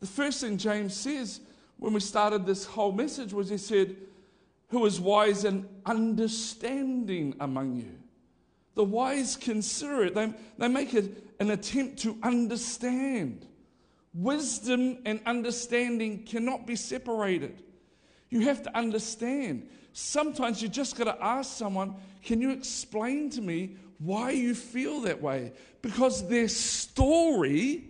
The 0.00 0.06
first 0.06 0.40
thing 0.40 0.58
James 0.58 0.94
says 0.94 1.40
when 1.78 1.92
we 1.92 2.00
started 2.00 2.46
this 2.46 2.64
whole 2.64 2.92
message 2.92 3.32
was 3.32 3.48
he 3.48 3.58
said, 3.58 3.96
Who 4.68 4.84
is 4.86 5.00
wise 5.00 5.44
and 5.44 5.68
understanding 5.84 7.34
among 7.40 7.76
you? 7.76 7.92
The 8.74 8.84
wise 8.84 9.36
consider 9.36 10.04
it, 10.04 10.14
they, 10.14 10.32
they 10.58 10.68
make 10.68 10.94
it 10.94 11.24
an 11.40 11.50
attempt 11.50 11.98
to 12.00 12.16
understand. 12.22 13.46
Wisdom 14.12 14.98
and 15.04 15.20
understanding 15.26 16.24
cannot 16.24 16.66
be 16.66 16.76
separated. 16.76 17.62
You 18.28 18.40
have 18.40 18.62
to 18.64 18.76
understand. 18.76 19.68
Sometimes 19.92 20.60
you 20.60 20.68
just 20.68 20.96
got 20.96 21.04
to 21.04 21.24
ask 21.24 21.56
someone, 21.56 21.94
Can 22.22 22.40
you 22.40 22.50
explain 22.50 23.30
to 23.30 23.40
me 23.40 23.76
why 23.98 24.30
you 24.30 24.54
feel 24.54 25.00
that 25.02 25.22
way 25.22 25.52
because 25.82 26.28
their 26.28 26.48
story 26.48 27.84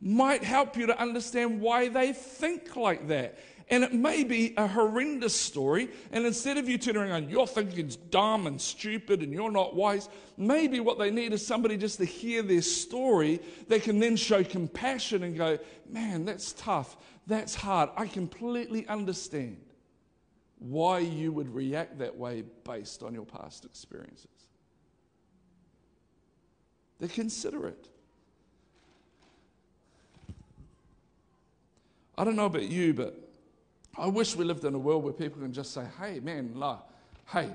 might 0.00 0.42
help 0.42 0.76
you 0.76 0.86
to 0.86 1.00
understand 1.00 1.60
why 1.60 1.88
they 1.88 2.12
think 2.12 2.74
like 2.76 3.08
that. 3.08 3.38
And 3.68 3.84
it 3.84 3.94
may 3.94 4.24
be 4.24 4.52
a 4.56 4.66
horrendous 4.66 5.34
story. 5.34 5.88
And 6.10 6.26
instead 6.26 6.58
of 6.58 6.68
you 6.68 6.76
turning 6.76 7.02
around, 7.02 7.30
you're 7.30 7.46
thinking 7.46 7.86
it's 7.86 7.96
dumb 7.96 8.46
and 8.46 8.60
stupid 8.60 9.22
and 9.22 9.32
you're 9.32 9.52
not 9.52 9.74
wise, 9.74 10.08
maybe 10.36 10.80
what 10.80 10.98
they 10.98 11.10
need 11.10 11.32
is 11.32 11.46
somebody 11.46 11.76
just 11.76 11.98
to 11.98 12.04
hear 12.04 12.42
their 12.42 12.60
story. 12.60 13.40
They 13.68 13.78
can 13.78 14.00
then 14.00 14.16
show 14.16 14.42
compassion 14.42 15.22
and 15.22 15.36
go, 15.36 15.58
man, 15.88 16.24
that's 16.24 16.52
tough. 16.52 16.96
That's 17.26 17.54
hard. 17.54 17.90
I 17.96 18.06
completely 18.06 18.86
understand 18.88 19.60
why 20.58 21.00
you 21.00 21.32
would 21.32 21.52
react 21.54 21.98
that 21.98 22.16
way 22.16 22.44
based 22.64 23.02
on 23.02 23.14
your 23.14 23.24
past 23.24 23.64
experiences. 23.64 24.26
They're 26.98 27.08
considerate. 27.08 27.88
I 32.16 32.24
don't 32.24 32.36
know 32.36 32.46
about 32.46 32.68
you, 32.68 32.94
but 32.94 33.18
I 33.96 34.06
wish 34.06 34.36
we 34.36 34.44
lived 34.44 34.64
in 34.64 34.74
a 34.74 34.78
world 34.78 35.02
where 35.02 35.12
people 35.12 35.42
can 35.42 35.52
just 35.52 35.72
say, 35.72 35.84
hey, 36.00 36.20
man, 36.20 36.52
la, 36.54 36.78
hey, 37.32 37.50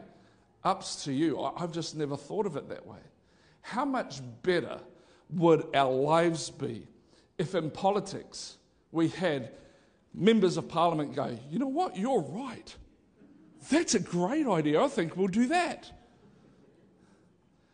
ups 0.64 1.04
to 1.06 1.14
you. 1.14 1.40
I've 1.40 1.72
just 1.72 1.96
never 1.96 2.18
thought 2.18 2.46
of 2.46 2.58
it 2.58 2.68
that 2.70 2.86
way. 2.86 3.00
How 3.62 3.86
much 3.86 4.22
better 4.44 4.80
would 5.30 5.68
our 5.74 5.92
lives 5.92 6.50
be 6.50 6.88
if 7.38 7.56
in 7.56 7.70
politics 7.70 8.58
we 8.92 9.10
had 9.10 9.52
members 10.14 10.58
of 10.58 10.68
parliament 10.68 11.16
go, 11.16 11.38
you 11.50 11.60
know 11.60 11.68
what, 11.68 11.98
you're 11.98 12.22
right. 12.22 12.76
That's 13.70 13.96
a 13.96 14.00
great 14.00 14.48
idea. 14.48 14.82
I 14.82 14.88
think 14.88 15.18
we'll 15.18 15.28
do 15.28 15.48
that. 15.48 15.92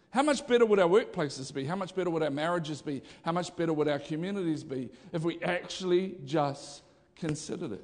How 0.10 0.22
much 0.22 0.46
better 0.46 0.66
would 0.66 0.80
our 0.80 0.88
workplaces 0.88 1.52
be? 1.54 1.66
How 1.66 1.76
much 1.76 1.96
better 1.96 2.10
would 2.10 2.22
our 2.22 2.30
marriages 2.30 2.82
be? 2.82 3.02
How 3.24 3.32
much 3.32 3.56
better 3.56 3.74
would 3.74 3.88
our 3.88 4.00
communities 4.00 4.64
be 4.64 4.92
if 5.12 5.24
we 5.24 5.42
actually 5.42 6.18
just 6.24 6.84
considered 7.16 7.72
it? 7.72 7.84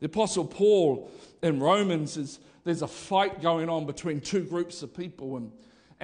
The 0.00 0.06
Apostle 0.06 0.44
Paul 0.44 1.10
in 1.42 1.60
Romans 1.60 2.16
is 2.16 2.40
there's 2.64 2.82
a 2.82 2.88
fight 2.88 3.42
going 3.42 3.68
on 3.68 3.86
between 3.86 4.20
two 4.20 4.42
groups 4.42 4.82
of 4.82 4.94
people, 4.94 5.36
and, 5.36 5.52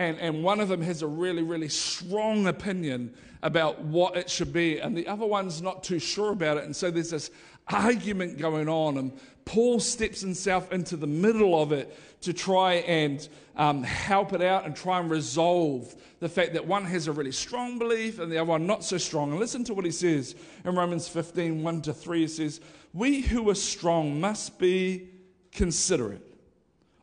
and, 0.01 0.19
and 0.19 0.43
one 0.43 0.61
of 0.61 0.69
them 0.69 0.81
has 0.81 1.03
a 1.03 1.07
really, 1.07 1.43
really 1.43 1.69
strong 1.69 2.47
opinion 2.47 3.13
about 3.43 3.81
what 3.83 4.17
it 4.17 4.31
should 4.31 4.51
be, 4.51 4.79
and 4.79 4.97
the 4.97 5.07
other 5.07 5.27
one's 5.27 5.61
not 5.61 5.85
too 5.85 5.99
sure 5.99 6.33
about 6.33 6.57
it. 6.57 6.65
And 6.65 6.75
so 6.75 6.91
there's 6.91 7.11
this 7.11 7.31
argument 7.69 8.39
going 8.39 8.67
on, 8.67 8.97
and 8.97 9.13
Paul 9.45 9.79
steps 9.79 10.23
himself 10.23 10.73
into 10.73 10.97
the 10.97 11.07
middle 11.07 11.61
of 11.61 11.73
it 11.73 11.95
to 12.23 12.33
try 12.33 12.77
and 12.77 13.29
um, 13.57 13.83
help 13.83 14.33
it 14.33 14.41
out 14.41 14.65
and 14.65 14.75
try 14.75 15.01
and 15.01 15.11
resolve 15.11 15.95
the 16.21 16.31
fact 16.31 16.55
that 16.55 16.67
one 16.67 16.87
has 16.87 17.07
a 17.07 17.13
really 17.13 17.33
strong 17.33 17.79
belief 17.79 18.21
and 18.21 18.33
the 18.33 18.39
other 18.39 18.49
one 18.49 18.67
not 18.67 18.83
so 18.83 18.97
strong. 18.97 19.33
And 19.33 19.39
listen 19.39 19.65
to 19.65 19.75
what 19.75 19.85
he 19.85 19.91
says 19.91 20.35
in 20.65 20.77
Romans 20.77 21.09
15 21.09 21.63
1 21.63 21.83
to 21.83 21.93
3. 21.93 22.21
He 22.21 22.29
says, 22.29 22.63
We 22.95 23.21
who 23.21 23.51
are 23.51 23.55
strong 23.55 24.19
must 24.19 24.59
be 24.59 25.11
considerate. 25.53 26.30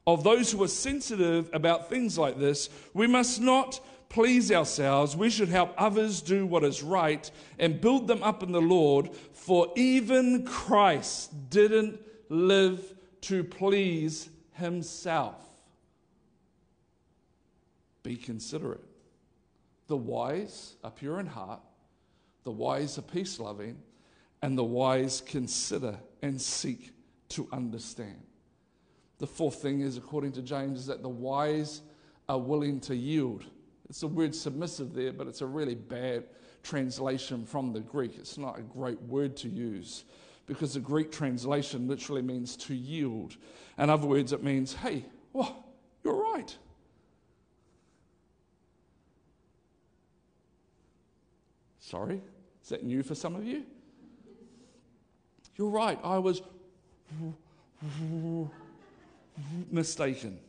Of 0.07 0.23
those 0.23 0.51
who 0.51 0.63
are 0.63 0.69
sensitive 0.69 1.49
about 1.51 1.89
things 1.89 2.17
like 2.17 2.39
this, 2.39 2.69
we 2.93 3.07
must 3.07 3.41
not 3.41 3.81
please 4.07 4.53
ourselves. 4.53 5.17
We 5.17 5.29
should 5.29 5.49
help 5.49 5.73
others 5.77 6.21
do 6.21 6.45
what 6.45 6.63
is 6.63 6.81
right 6.81 7.29
and 7.59 7.81
build 7.81 8.07
them 8.07 8.23
up 8.23 8.41
in 8.41 8.53
the 8.53 8.61
Lord. 8.61 9.13
For 9.33 9.71
even 9.75 10.45
Christ 10.45 11.49
didn't 11.49 11.99
live 12.29 12.95
to 13.21 13.43
please 13.43 14.29
himself. 14.53 15.35
Be 18.01 18.15
considerate. 18.15 18.85
The 19.87 19.97
wise 19.97 20.75
are 20.85 20.91
pure 20.91 21.19
in 21.19 21.27
heart, 21.27 21.61
the 22.45 22.51
wise 22.51 22.97
are 22.97 23.01
peace 23.01 23.41
loving, 23.41 23.77
and 24.41 24.57
the 24.57 24.63
wise 24.63 25.19
consider 25.19 25.97
and 26.21 26.41
seek 26.41 26.93
to 27.29 27.49
understand. 27.51 28.26
The 29.19 29.27
fourth 29.27 29.61
thing 29.61 29.81
is, 29.81 29.97
according 29.97 30.33
to 30.33 30.41
James, 30.41 30.79
is 30.79 30.85
that 30.87 31.01
the 31.01 31.09
wise 31.09 31.81
are 32.29 32.39
willing 32.39 32.79
to 32.81 32.95
yield. 32.95 33.45
It's 33.89 34.01
the 34.01 34.07
word 34.07 34.35
submissive 34.35 34.93
there, 34.93 35.13
but 35.13 35.27
it's 35.27 35.41
a 35.41 35.45
really 35.45 35.75
bad 35.75 36.25
translation 36.61 37.45
from 37.45 37.73
the 37.73 37.79
Greek. 37.79 38.17
It's 38.17 38.37
not 38.37 38.59
a 38.59 38.61
great 38.61 39.01
word 39.03 39.37
to 39.37 39.49
use 39.49 40.03
because 40.45 40.73
the 40.73 40.79
Greek 40.79 41.11
translation 41.11 41.87
literally 41.87 42.21
means 42.21 42.55
to 42.57 42.75
yield. 42.75 43.37
In 43.77 43.89
other 43.89 44.07
words, 44.07 44.33
it 44.33 44.43
means, 44.43 44.73
hey, 44.73 45.05
well, 45.33 45.65
you're 46.03 46.21
right. 46.33 46.55
Sorry, 51.79 52.21
is 52.61 52.69
that 52.69 52.83
new 52.83 53.01
for 53.01 53.15
some 53.15 53.35
of 53.35 53.45
you? 53.45 53.63
You're 55.55 55.69
right, 55.69 55.97
I 56.03 56.17
was 56.17 56.41
mistaken. 59.71 60.39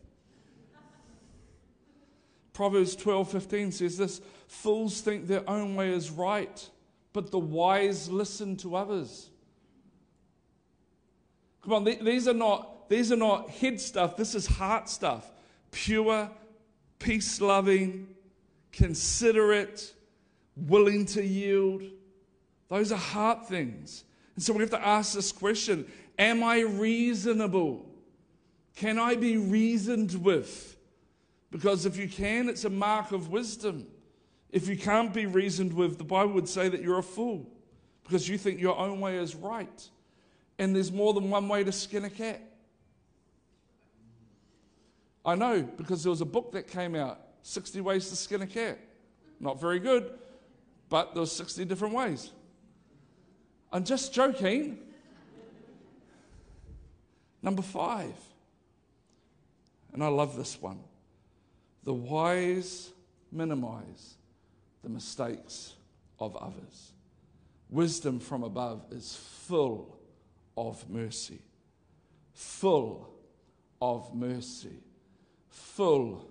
Proverbs 2.53 2.97
12:15 2.97 3.73
says 3.73 3.97
this, 3.97 4.21
fools 4.49 5.01
think 5.01 5.27
their 5.27 5.49
own 5.49 5.77
way 5.77 5.91
is 5.93 6.11
right, 6.11 6.69
but 7.13 7.31
the 7.31 7.39
wise 7.39 8.11
listen 8.11 8.57
to 8.57 8.75
others. 8.75 9.31
Come 11.63 11.73
on, 11.73 11.85
these 11.85 12.27
are 12.27 12.35
not, 12.35 12.89
these 12.89 13.13
are 13.13 13.17
not 13.17 13.51
head 13.51 13.81
stuff, 13.81 14.17
this 14.17 14.35
is 14.35 14.47
heart 14.47 14.89
stuff. 14.89 15.31
Pure, 15.71 16.31
peace 16.99 17.41
loving, 17.41 18.09
considerate, 18.73 19.95
willing 20.57 21.05
to 21.07 21.25
yield. 21.25 21.83
Those 22.69 22.91
are 22.91 22.97
heart 22.97 23.49
things. 23.49 24.05
And 24.35 24.43
so 24.43 24.53
we 24.53 24.61
have 24.61 24.71
to 24.71 24.85
ask 24.85 25.15
this 25.15 25.31
question 25.31 25.87
Am 26.19 26.43
I 26.43 26.61
reasonable? 26.61 27.88
Can 28.79 28.97
I 28.97 29.17
be 29.17 29.37
reasoned 29.37 30.15
with? 30.23 30.77
Because 31.51 31.85
if 31.85 31.97
you 31.97 32.09
can, 32.09 32.49
it's 32.49 32.65
a 32.65 32.71
mark 32.71 33.11
of 33.11 33.29
wisdom. 33.29 33.89
If 34.53 34.69
you 34.69 34.77
can't 34.77 35.13
be 35.13 35.27
reasoned 35.27 35.73
with, 35.73 35.99
the 35.99 36.05
Bible 36.05 36.35
would 36.35 36.49
say 36.49 36.69
that 36.69 36.81
you're 36.81 37.01
a 37.01 37.03
fool 37.03 37.45
because 38.05 38.29
you 38.29 38.39
think 38.39 38.61
your 38.61 38.79
own 38.79 39.01
way 39.01 39.17
is 39.17 39.35
right 39.35 39.89
and 40.61 40.77
there's 40.77 40.93
more 40.93 41.13
than 41.13 41.29
one 41.29 41.49
way 41.49 41.65
to 41.65 41.73
skin 41.73 42.05
a 42.05 42.11
cat. 42.11 42.41
I 45.27 45.35
know 45.35 45.63
because 45.63 46.05
there 46.05 46.11
was 46.11 46.21
a 46.21 46.27
book 46.27 46.53
that 46.53 46.69
came 46.69 46.95
out 46.95 47.19
60 47.43 47.81
Ways 47.81 48.09
to 48.11 48.17
Skin 48.17 48.43
a 48.43 48.47
Cat. 48.47 48.79
Not 49.41 49.61
very 49.61 49.81
good, 49.81 50.13
but 50.89 51.15
there 51.15 51.23
were 51.23 51.27
60 51.27 51.65
different 51.65 51.95
ways. 51.95 52.31
I'm 53.73 53.83
just 53.83 54.15
joking. 54.15 54.79
Number 57.43 57.63
five, 57.63 58.15
and 59.93 60.03
I 60.03 60.09
love 60.09 60.37
this 60.37 60.61
one 60.61 60.81
the 61.85 61.95
wise 61.95 62.91
minimize 63.33 64.17
the 64.83 64.89
mistakes 64.89 65.75
of 66.19 66.37
others. 66.37 66.93
Wisdom 67.71 68.21
from 68.21 68.43
above 68.43 68.85
is 68.91 69.17
full 69.17 69.99
of 70.57 70.89
mercy. 70.89 71.41
Full 72.35 73.09
of 73.81 74.15
mercy. 74.15 74.83
Full 75.49 76.29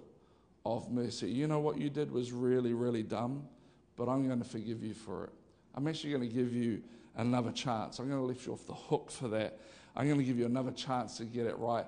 of 0.66 0.92
mercy. 0.92 1.30
You 1.30 1.48
know 1.48 1.60
what 1.60 1.78
you 1.78 1.90
did 1.90 2.12
was 2.12 2.32
really, 2.32 2.74
really 2.74 3.04
dumb, 3.04 3.48
but 3.96 4.10
I'm 4.10 4.28
going 4.28 4.40
to 4.40 4.48
forgive 4.48 4.84
you 4.84 4.94
for 4.94 5.26
it. 5.26 5.34
I'm 5.76 5.88
actually 5.88 6.12
going 6.12 6.28
to 6.28 6.36
give 6.36 6.54
you 6.54 6.82
another 7.16 7.52
chance. 7.52 8.00
I'm 8.00 8.08
going 8.08 8.20
to 8.20 8.26
lift 8.26 8.46
you 8.46 8.54
off 8.54 8.66
the 8.66 8.74
hook 8.74 9.12
for 9.12 9.28
that. 9.30 9.60
I'm 9.96 10.06
going 10.08 10.20
to 10.20 10.24
give 10.24 10.38
you 10.38 10.46
another 10.46 10.72
chance 10.72 11.18
to 11.18 11.26
get 11.26 11.46
it 11.46 11.58
right. 11.58 11.86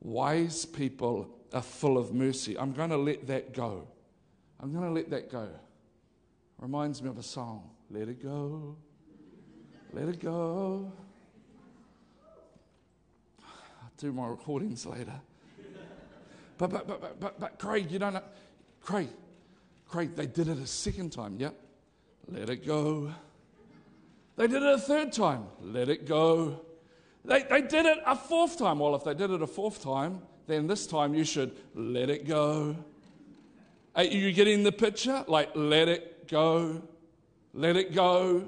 Wise 0.00 0.64
people 0.64 1.28
are 1.52 1.62
full 1.62 1.98
of 1.98 2.14
mercy. 2.14 2.58
I'm 2.58 2.72
going 2.72 2.90
to 2.90 2.96
let 2.96 3.26
that 3.26 3.52
go. 3.52 3.86
I'm 4.60 4.72
going 4.72 4.84
to 4.84 4.90
let 4.90 5.10
that 5.10 5.30
go. 5.30 5.48
Reminds 6.58 7.02
me 7.02 7.08
of 7.08 7.18
a 7.18 7.22
song. 7.22 7.70
Let 7.90 8.08
it 8.08 8.22
go. 8.22 8.76
Let 9.92 10.08
it 10.08 10.20
go 10.20 10.92
I'll 13.88 13.92
do 13.96 14.12
my 14.12 14.26
recordings 14.26 14.84
later. 14.84 15.20
But, 16.58 16.70
but, 16.70 16.86
but, 16.86 17.00
but, 17.00 17.20
but, 17.20 17.40
but 17.40 17.58
Craig, 17.58 17.90
you 17.90 17.98
don't 17.98 18.14
know. 18.14 18.22
Craig, 18.82 19.08
Craig, 19.88 20.14
they 20.16 20.26
did 20.26 20.48
it 20.48 20.58
a 20.58 20.66
second 20.66 21.10
time. 21.12 21.36
Yep. 21.38 21.54
Let 22.28 22.50
it 22.50 22.66
go. 22.66 23.12
They 24.36 24.46
did 24.46 24.62
it 24.62 24.74
a 24.74 24.78
third 24.78 25.12
time. 25.12 25.46
Let 25.62 25.88
it 25.88 26.06
go. 26.06 26.60
They, 27.24 27.42
they 27.42 27.62
did 27.62 27.86
it 27.86 27.98
a 28.06 28.16
fourth 28.16 28.58
time. 28.58 28.78
Well, 28.78 28.94
if 28.94 29.04
they 29.04 29.14
did 29.14 29.30
it 29.30 29.42
a 29.42 29.46
fourth 29.46 29.82
time, 29.82 30.22
then 30.46 30.66
this 30.66 30.86
time 30.86 31.14
you 31.14 31.24
should 31.24 31.56
let 31.74 32.10
it 32.10 32.26
go. 32.26 32.76
Are 33.94 34.04
you 34.04 34.32
getting 34.32 34.62
the 34.62 34.72
picture? 34.72 35.24
Like, 35.26 35.50
let 35.54 35.88
it 35.88 36.28
go. 36.28 36.82
Let 37.52 37.76
it 37.76 37.94
go. 37.94 38.44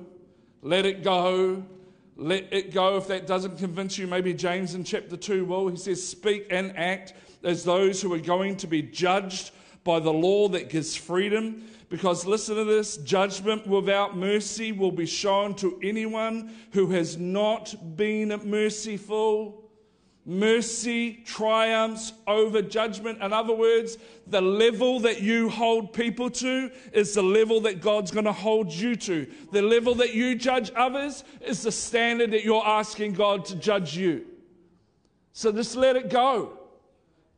Let 0.62 0.87
it 0.87 1.02
go 1.02 1.64
let 2.20 2.52
it 2.52 2.72
go 2.72 2.98
if 2.98 3.09
that 3.09 3.26
doesn't 3.26 3.56
convince 3.56 3.96
you. 3.96 4.06
Maybe 4.06 4.35
James 4.35 4.74
in 4.74 4.85
chapter 4.85 5.16
2 5.16 5.46
will. 5.46 5.68
He 5.68 5.76
says, 5.76 6.06
Speak 6.06 6.46
and 6.50 6.76
act 6.76 7.14
as 7.42 7.64
those 7.64 8.02
who 8.02 8.12
are 8.12 8.18
going 8.18 8.56
to 8.59 8.66
be 8.66 8.83
judged 8.83 9.52
by 9.85 10.00
the 10.00 10.12
law 10.12 10.46
that 10.48 10.68
gives 10.68 10.94
freedom. 10.94 11.66
Because 11.90 12.24
listen 12.24 12.55
to 12.55 12.64
this 12.64 12.98
judgment 12.98 13.66
without 13.66 14.16
mercy 14.16 14.70
will 14.70 14.92
be 14.92 15.07
shown 15.07 15.55
to 15.57 15.79
anyone 15.83 16.55
who 16.70 16.87
has 16.92 17.18
not 17.18 17.74
been 17.96 18.29
merciful. 18.44 19.64
Mercy 20.24 21.14
triumphs 21.24 22.12
over 22.29 22.62
judgment. 22.62 23.20
In 23.20 23.33
other 23.33 23.55
words, 23.55 23.98
the 24.29 24.40
level 24.40 25.00
that 25.00 25.20
you 25.20 25.48
hold 25.48 25.92
people 25.92 26.31
to 26.31 26.70
is 26.92 27.14
the 27.14 27.22
level 27.22 27.61
that 27.62 27.81
God's 27.81 28.12
going 28.12 28.26
to 28.26 28.33
hold 28.33 28.70
you 28.70 28.94
to. 28.94 29.26
The 29.50 29.62
level 29.62 29.96
that 29.96 30.14
you 30.14 30.37
judge 30.37 30.70
others 30.76 31.24
is 31.40 31.64
the 31.64 31.72
standard 31.72 32.31
that 32.31 32.44
you're 32.44 32.64
asking 32.64 33.14
God 33.14 33.44
to 33.46 33.57
judge 33.57 33.96
you. 33.96 34.26
So 35.33 35.50
just 35.50 35.74
let 35.74 35.96
it 35.96 36.09
go. 36.09 36.59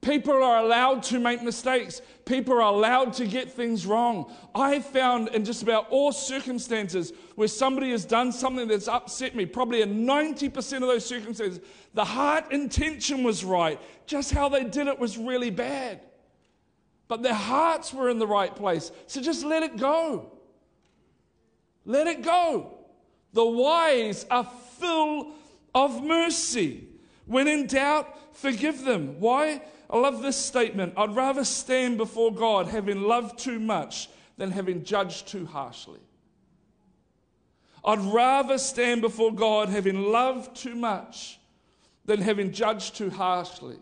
People 0.02 0.42
are 0.42 0.58
allowed 0.58 1.04
to 1.04 1.20
make 1.20 1.44
mistakes. 1.44 2.02
People 2.24 2.54
are 2.54 2.60
allowed 2.62 3.12
to 3.14 3.24
get 3.24 3.52
things 3.52 3.86
wrong. 3.86 4.34
I 4.52 4.74
have 4.74 4.84
found 4.84 5.28
in 5.28 5.44
just 5.44 5.62
about 5.62 5.86
all 5.90 6.10
circumstances 6.10 7.12
where 7.36 7.46
somebody 7.46 7.92
has 7.92 8.04
done 8.04 8.32
something 8.32 8.66
that's 8.66 8.88
upset 8.88 9.36
me, 9.36 9.46
probably 9.46 9.80
in 9.80 10.04
90% 10.04 10.74
of 10.74 10.80
those 10.82 11.06
circumstances, 11.06 11.60
the 11.94 12.04
heart 12.04 12.50
intention 12.50 13.22
was 13.22 13.44
right. 13.44 13.80
Just 14.06 14.32
how 14.32 14.48
they 14.48 14.64
did 14.64 14.88
it 14.88 14.98
was 14.98 15.16
really 15.16 15.50
bad. 15.50 16.00
But 17.06 17.22
their 17.22 17.32
hearts 17.32 17.94
were 17.94 18.10
in 18.10 18.18
the 18.18 18.26
right 18.26 18.54
place. 18.54 18.90
So 19.06 19.22
just 19.22 19.44
let 19.44 19.62
it 19.62 19.76
go. 19.76 20.32
Let 21.84 22.08
it 22.08 22.22
go. 22.22 22.76
The 23.34 23.44
wise 23.44 24.26
are 24.32 24.50
full 24.80 25.34
of 25.72 26.02
mercy. 26.02 26.88
When 27.26 27.46
in 27.46 27.68
doubt, 27.68 28.36
forgive 28.36 28.84
them. 28.84 29.20
Why? 29.20 29.62
I 29.92 29.98
love 29.98 30.22
this 30.22 30.36
statement. 30.36 30.94
I'd 30.96 31.14
rather 31.14 31.44
stand 31.44 31.98
before 31.98 32.32
God 32.32 32.68
having 32.68 33.02
loved 33.02 33.38
too 33.38 33.60
much 33.60 34.08
than 34.38 34.50
having 34.50 34.84
judged 34.84 35.28
too 35.28 35.44
harshly. 35.44 36.00
I'd 37.84 38.00
rather 38.00 38.56
stand 38.56 39.02
before 39.02 39.34
God 39.34 39.68
having 39.68 40.10
loved 40.10 40.56
too 40.56 40.74
much 40.74 41.38
than 42.06 42.22
having 42.22 42.52
judged 42.52 42.96
too 42.96 43.10
harshly. 43.10 43.76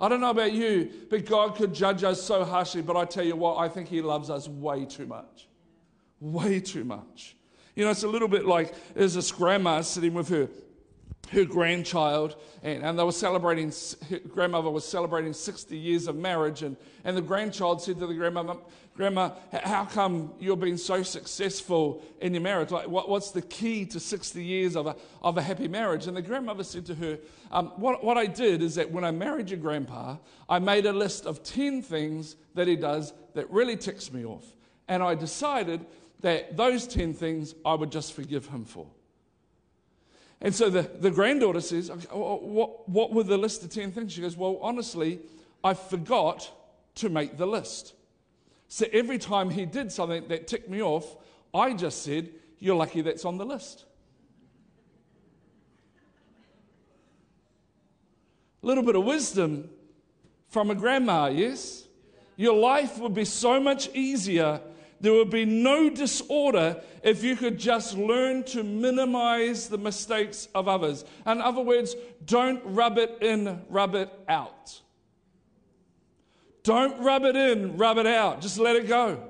I 0.00 0.08
don't 0.08 0.20
know 0.20 0.30
about 0.30 0.52
you, 0.52 0.90
but 1.08 1.24
God 1.24 1.54
could 1.54 1.72
judge 1.72 2.02
us 2.02 2.20
so 2.20 2.44
harshly, 2.44 2.82
but 2.82 2.96
I 2.96 3.04
tell 3.04 3.24
you 3.24 3.36
what, 3.36 3.58
I 3.58 3.68
think 3.68 3.88
He 3.88 4.02
loves 4.02 4.30
us 4.30 4.48
way 4.48 4.84
too 4.84 5.06
much. 5.06 5.46
Way 6.20 6.58
too 6.58 6.84
much. 6.84 7.36
You 7.76 7.84
know, 7.84 7.90
it's 7.92 8.02
a 8.02 8.08
little 8.08 8.28
bit 8.28 8.44
like 8.44 8.74
there's 8.94 9.14
this 9.14 9.30
grandma 9.30 9.82
sitting 9.82 10.14
with 10.14 10.28
her 10.30 10.48
her 11.32 11.44
grandchild, 11.44 12.36
and, 12.62 12.82
and, 12.82 12.98
they 12.98 13.04
were 13.04 13.12
celebrating, 13.12 13.72
her 14.10 14.18
grandmother 14.20 14.70
was 14.70 14.84
celebrating 14.86 15.32
60 15.32 15.76
years 15.76 16.06
of 16.06 16.16
marriage, 16.16 16.62
and, 16.62 16.76
and 17.04 17.16
the 17.16 17.22
grandchild 17.22 17.82
said 17.82 17.98
to 17.98 18.06
the 18.06 18.14
grandmother, 18.14 18.56
Grandma, 18.96 19.30
how 19.50 19.84
come 19.86 20.32
you're 20.38 20.56
being 20.56 20.76
so 20.76 21.02
successful 21.02 22.00
in 22.20 22.32
your 22.32 22.42
marriage? 22.42 22.70
Like, 22.70 22.86
what, 22.86 23.08
what's 23.08 23.32
the 23.32 23.42
key 23.42 23.84
to 23.86 23.98
60 23.98 24.44
years 24.44 24.76
of 24.76 24.86
a, 24.86 24.94
of 25.20 25.36
a 25.36 25.42
happy 25.42 25.66
marriage? 25.66 26.06
And 26.06 26.16
the 26.16 26.22
grandmother 26.22 26.62
said 26.62 26.86
to 26.86 26.94
her, 26.94 27.18
um, 27.50 27.72
what, 27.74 28.04
what 28.04 28.16
I 28.16 28.26
did 28.26 28.62
is 28.62 28.76
that 28.76 28.92
when 28.92 29.02
I 29.02 29.10
married 29.10 29.50
your 29.50 29.58
grandpa, 29.58 30.18
I 30.48 30.60
made 30.60 30.86
a 30.86 30.92
list 30.92 31.26
of 31.26 31.42
10 31.42 31.82
things 31.82 32.36
that 32.54 32.68
he 32.68 32.76
does 32.76 33.12
that 33.34 33.50
really 33.50 33.76
ticks 33.76 34.12
me 34.12 34.24
off. 34.24 34.44
And 34.86 35.02
I 35.02 35.16
decided 35.16 35.84
that 36.20 36.56
those 36.56 36.86
10 36.86 37.14
things 37.14 37.56
I 37.66 37.74
would 37.74 37.90
just 37.90 38.12
forgive 38.12 38.46
him 38.46 38.64
for. 38.64 38.86
And 40.44 40.54
so 40.54 40.68
the, 40.68 40.82
the 40.82 41.10
granddaughter 41.10 41.62
says, 41.62 41.90
oh, 41.90 41.98
oh, 42.12 42.36
what, 42.36 42.86
what 42.86 43.14
were 43.14 43.22
the 43.22 43.38
list 43.38 43.64
of 43.64 43.70
10 43.70 43.92
things? 43.92 44.12
She 44.12 44.20
goes, 44.20 44.36
Well, 44.36 44.58
honestly, 44.60 45.20
I 45.64 45.72
forgot 45.72 46.52
to 46.96 47.08
make 47.08 47.38
the 47.38 47.46
list. 47.46 47.94
So 48.68 48.84
every 48.92 49.16
time 49.16 49.48
he 49.48 49.64
did 49.64 49.90
something 49.90 50.28
that 50.28 50.46
ticked 50.46 50.68
me 50.68 50.82
off, 50.82 51.16
I 51.54 51.72
just 51.72 52.02
said, 52.02 52.28
You're 52.58 52.76
lucky 52.76 53.00
that's 53.00 53.24
on 53.24 53.38
the 53.38 53.46
list. 53.46 53.86
A 58.62 58.66
little 58.66 58.84
bit 58.84 58.96
of 58.96 59.04
wisdom 59.04 59.70
from 60.48 60.70
a 60.70 60.74
grandma, 60.74 61.28
yes? 61.28 61.84
Your 62.36 62.54
life 62.54 62.98
would 62.98 63.14
be 63.14 63.24
so 63.24 63.58
much 63.58 63.88
easier 63.94 64.60
there 65.04 65.12
would 65.12 65.30
be 65.30 65.44
no 65.44 65.90
disorder 65.90 66.80
if 67.02 67.22
you 67.22 67.36
could 67.36 67.58
just 67.58 67.96
learn 67.96 68.42
to 68.44 68.62
minimize 68.62 69.68
the 69.68 69.76
mistakes 69.76 70.48
of 70.54 70.66
others. 70.66 71.04
In 71.26 71.42
other 71.42 71.60
words, 71.60 71.94
don't 72.24 72.62
rub 72.64 72.96
it 72.96 73.18
in, 73.20 73.62
rub 73.68 73.94
it 73.94 74.10
out. 74.28 74.80
Don't 76.62 76.98
rub 77.02 77.24
it 77.24 77.36
in, 77.36 77.76
rub 77.76 77.98
it 77.98 78.06
out. 78.06 78.40
Just 78.40 78.58
let 78.58 78.76
it 78.76 78.88
go. 78.88 79.22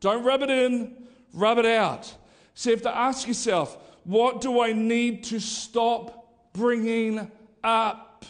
Don't 0.00 0.24
rub 0.24 0.42
it 0.42 0.50
in, 0.50 0.96
rub 1.32 1.58
it 1.58 1.66
out. 1.66 2.12
So 2.54 2.70
you 2.70 2.76
have 2.76 2.82
to 2.82 2.96
ask 2.96 3.28
yourself, 3.28 3.78
what 4.02 4.40
do 4.40 4.60
I 4.60 4.72
need 4.72 5.22
to 5.24 5.38
stop 5.38 6.32
bringing 6.52 7.30
up? 7.62 8.24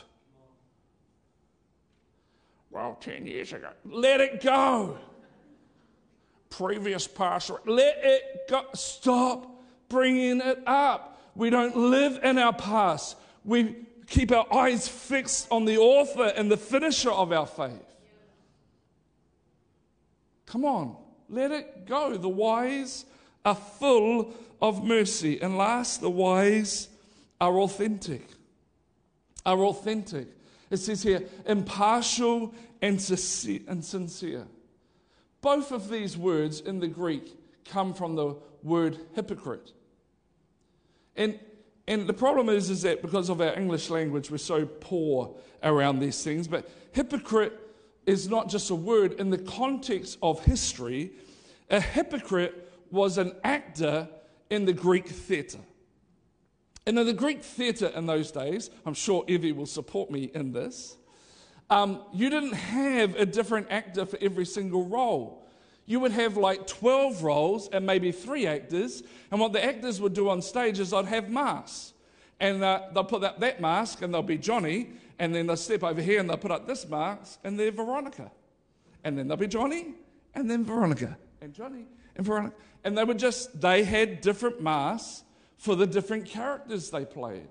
Well, 2.70 2.98
10 3.00 3.26
years 3.26 3.54
ago. 3.54 3.70
Let 3.86 4.20
it 4.20 4.42
go 4.42 4.98
previous 6.50 7.06
pastor. 7.06 7.56
Let 7.66 7.98
it 8.02 8.48
go. 8.48 8.64
Stop 8.74 9.62
bringing 9.88 10.40
it 10.40 10.62
up. 10.66 11.20
We 11.34 11.50
don't 11.50 11.76
live 11.76 12.18
in 12.22 12.38
our 12.38 12.52
past. 12.52 13.16
We 13.44 13.76
keep 14.06 14.32
our 14.32 14.46
eyes 14.52 14.88
fixed 14.88 15.48
on 15.50 15.64
the 15.64 15.78
author 15.78 16.32
and 16.36 16.50
the 16.50 16.56
finisher 16.56 17.10
of 17.10 17.32
our 17.32 17.46
faith. 17.46 17.82
Come 20.46 20.64
on, 20.64 20.96
let 21.28 21.50
it 21.50 21.86
go. 21.86 22.16
The 22.16 22.28
wise 22.28 23.04
are 23.44 23.56
full 23.56 24.32
of 24.62 24.84
mercy. 24.84 25.40
And 25.40 25.58
last, 25.58 26.00
the 26.00 26.10
wise 26.10 26.88
are 27.40 27.58
authentic. 27.58 28.26
Are 29.44 29.58
authentic. 29.64 30.28
It 30.70 30.78
says 30.78 31.02
here, 31.02 31.24
impartial 31.46 32.54
and 32.80 33.00
sincere. 33.00 34.46
Both 35.40 35.72
of 35.72 35.88
these 35.88 36.16
words 36.16 36.60
in 36.60 36.80
the 36.80 36.88
Greek 36.88 37.36
come 37.64 37.94
from 37.94 38.14
the 38.14 38.36
word 38.62 38.98
hypocrite. 39.14 39.72
And, 41.16 41.38
and 41.86 42.06
the 42.06 42.14
problem 42.14 42.48
is, 42.48 42.70
is 42.70 42.82
that 42.82 43.02
because 43.02 43.28
of 43.28 43.40
our 43.40 43.56
English 43.56 43.90
language, 43.90 44.30
we're 44.30 44.38
so 44.38 44.66
poor 44.66 45.36
around 45.62 46.00
these 46.00 46.22
things. 46.22 46.48
But 46.48 46.68
hypocrite 46.92 47.58
is 48.06 48.28
not 48.28 48.48
just 48.48 48.70
a 48.70 48.74
word. 48.74 49.14
In 49.14 49.30
the 49.30 49.38
context 49.38 50.18
of 50.22 50.44
history, 50.44 51.12
a 51.70 51.80
hypocrite 51.80 52.72
was 52.90 53.18
an 53.18 53.32
actor 53.44 54.08
in 54.50 54.64
the 54.64 54.72
Greek 54.72 55.06
theatre. 55.06 55.58
And 56.86 56.98
in 56.98 57.06
the 57.06 57.12
Greek 57.12 57.42
theatre 57.42 57.88
in 57.88 58.06
those 58.06 58.30
days, 58.30 58.70
I'm 58.84 58.94
sure 58.94 59.24
Evie 59.26 59.52
will 59.52 59.66
support 59.66 60.10
me 60.10 60.30
in 60.34 60.52
this, 60.52 60.96
um, 61.68 62.02
you 62.12 62.30
didn't 62.30 62.52
have 62.52 63.16
a 63.16 63.26
different 63.26 63.68
actor 63.70 64.06
for 64.06 64.18
every 64.20 64.46
single 64.46 64.84
role. 64.84 65.46
You 65.86 66.00
would 66.00 66.12
have 66.12 66.36
like 66.36 66.66
12 66.66 67.22
roles 67.22 67.68
and 67.68 67.86
maybe 67.86 68.12
three 68.12 68.46
actors. 68.46 69.02
And 69.30 69.40
what 69.40 69.52
the 69.52 69.64
actors 69.64 70.00
would 70.00 70.14
do 70.14 70.28
on 70.28 70.42
stage 70.42 70.80
is 70.80 70.90
they'd 70.90 71.06
have 71.06 71.30
masks. 71.30 71.92
And 72.40 72.62
uh, 72.62 72.82
they'll 72.92 73.04
put 73.04 73.24
up 73.24 73.40
that 73.40 73.60
mask 73.60 74.02
and 74.02 74.12
they'll 74.12 74.22
be 74.22 74.38
Johnny. 74.38 74.90
And 75.18 75.34
then 75.34 75.46
they'll 75.46 75.56
step 75.56 75.82
over 75.82 76.02
here 76.02 76.20
and 76.20 76.28
they'll 76.28 76.36
put 76.36 76.50
up 76.50 76.66
this 76.66 76.88
mask 76.88 77.38
and 77.44 77.58
they're 77.58 77.70
Veronica. 77.70 78.30
And 79.04 79.16
then 79.16 79.28
they'll 79.28 79.36
be 79.36 79.46
Johnny 79.46 79.94
and 80.34 80.50
then 80.50 80.64
Veronica. 80.64 81.16
And 81.40 81.54
Johnny 81.54 81.86
and 82.16 82.26
Veronica. 82.26 82.56
And 82.84 82.98
they 82.98 83.04
would 83.04 83.18
just, 83.18 83.60
they 83.60 83.84
had 83.84 84.20
different 84.20 84.60
masks 84.60 85.22
for 85.56 85.74
the 85.74 85.86
different 85.86 86.26
characters 86.26 86.90
they 86.90 87.04
played. 87.04 87.48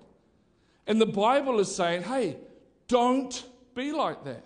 And 0.86 1.00
the 1.00 1.06
Bible 1.06 1.58
is 1.58 1.74
saying, 1.74 2.02
hey, 2.02 2.36
don't 2.86 3.44
be 3.76 3.92
like 3.92 4.24
that. 4.24 4.42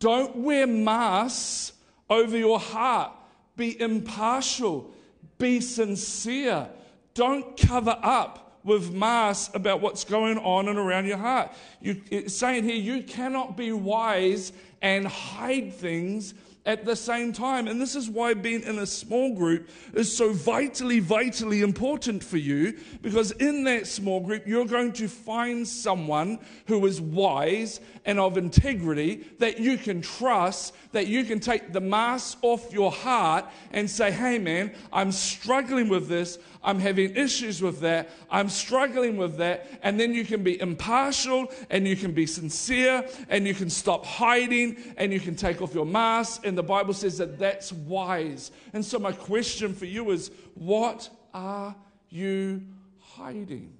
Don't 0.00 0.34
wear 0.38 0.66
masks 0.66 1.74
over 2.10 2.36
your 2.36 2.58
heart. 2.58 3.12
Be 3.56 3.80
impartial. 3.80 4.90
Be 5.38 5.60
sincere. 5.60 6.68
Don't 7.14 7.56
cover 7.56 7.96
up 8.02 8.58
with 8.64 8.92
masks 8.92 9.54
about 9.54 9.80
what's 9.80 10.04
going 10.04 10.38
on 10.38 10.68
and 10.68 10.78
around 10.78 11.06
your 11.06 11.18
heart. 11.18 11.52
You, 11.80 12.02
it's 12.10 12.34
saying 12.34 12.64
here, 12.64 12.74
you 12.74 13.02
cannot 13.04 13.56
be 13.56 13.70
wise 13.72 14.52
and 14.80 15.06
hide 15.06 15.74
things 15.74 16.34
at 16.64 16.84
the 16.84 16.94
same 16.94 17.32
time. 17.32 17.66
And 17.66 17.80
this 17.80 17.96
is 17.96 18.08
why 18.08 18.34
being 18.34 18.62
in 18.62 18.78
a 18.78 18.86
small 18.86 19.34
group 19.34 19.68
is 19.94 20.14
so 20.16 20.32
vitally, 20.32 21.00
vitally 21.00 21.62
important 21.62 22.22
for 22.22 22.38
you, 22.38 22.78
because 23.00 23.32
in 23.32 23.64
that 23.64 23.86
small 23.86 24.20
group, 24.20 24.46
you're 24.46 24.66
going 24.66 24.92
to 24.94 25.08
find 25.08 25.66
someone 25.66 26.38
who 26.66 26.84
is 26.86 27.00
wise 27.00 27.80
and 28.04 28.18
of 28.18 28.36
integrity 28.36 29.26
that 29.38 29.60
you 29.60 29.76
can 29.76 30.02
trust, 30.02 30.74
that 30.92 31.06
you 31.06 31.24
can 31.24 31.40
take 31.40 31.72
the 31.72 31.80
mask 31.80 32.38
off 32.42 32.72
your 32.72 32.90
heart 32.90 33.44
and 33.72 33.88
say, 33.88 34.10
hey 34.10 34.38
man, 34.38 34.72
I'm 34.92 35.12
struggling 35.12 35.88
with 35.88 36.08
this. 36.08 36.38
I'm 36.64 36.78
having 36.78 37.16
issues 37.16 37.60
with 37.60 37.80
that. 37.80 38.10
I'm 38.30 38.48
struggling 38.48 39.16
with 39.16 39.36
that. 39.38 39.66
And 39.82 39.98
then 39.98 40.14
you 40.14 40.24
can 40.24 40.42
be 40.42 40.60
impartial 40.60 41.48
and 41.70 41.86
you 41.86 41.96
can 41.96 42.12
be 42.12 42.26
sincere 42.26 43.06
and 43.28 43.46
you 43.46 43.54
can 43.54 43.70
stop 43.70 44.06
hiding 44.06 44.76
and 44.96 45.12
you 45.12 45.20
can 45.20 45.34
take 45.34 45.60
off 45.60 45.74
your 45.74 45.86
mask 45.86 46.46
and 46.46 46.56
the 46.56 46.62
Bible 46.62 46.94
says 46.94 47.18
that 47.18 47.38
that's 47.38 47.72
wise. 47.72 48.52
And 48.72 48.84
so, 48.84 48.98
my 48.98 49.12
question 49.12 49.74
for 49.74 49.86
you 49.86 50.10
is 50.10 50.30
what 50.54 51.08
are 51.34 51.74
you 52.08 52.62
hiding? 52.98 53.72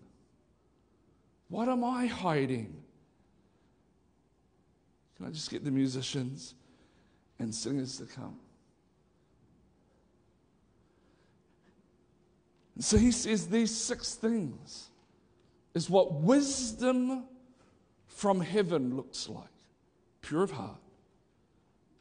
What 1.49 1.69
am 1.69 1.85
I 1.85 2.07
hiding? 2.07 2.83
Can 5.17 5.27
I 5.27 5.31
just 5.31 5.51
get 5.51 5.65
the 5.65 5.71
musicians 5.71 6.55
and 7.39 7.55
singers 7.55 7.99
to 7.99 8.07
come? 8.07 8.39
So 12.79 12.97
he 12.97 13.11
says 13.13 13.47
these 13.47 13.75
six 13.75 14.15
things 14.15 14.89
is 15.75 15.89
what 15.89 16.13
wisdom 16.13 17.25
from 18.09 18.41
heaven 18.41 18.97
looks 18.97 19.29
like 19.29 19.47
pure 20.23 20.45
of 20.45 20.53
heart, 20.53 20.81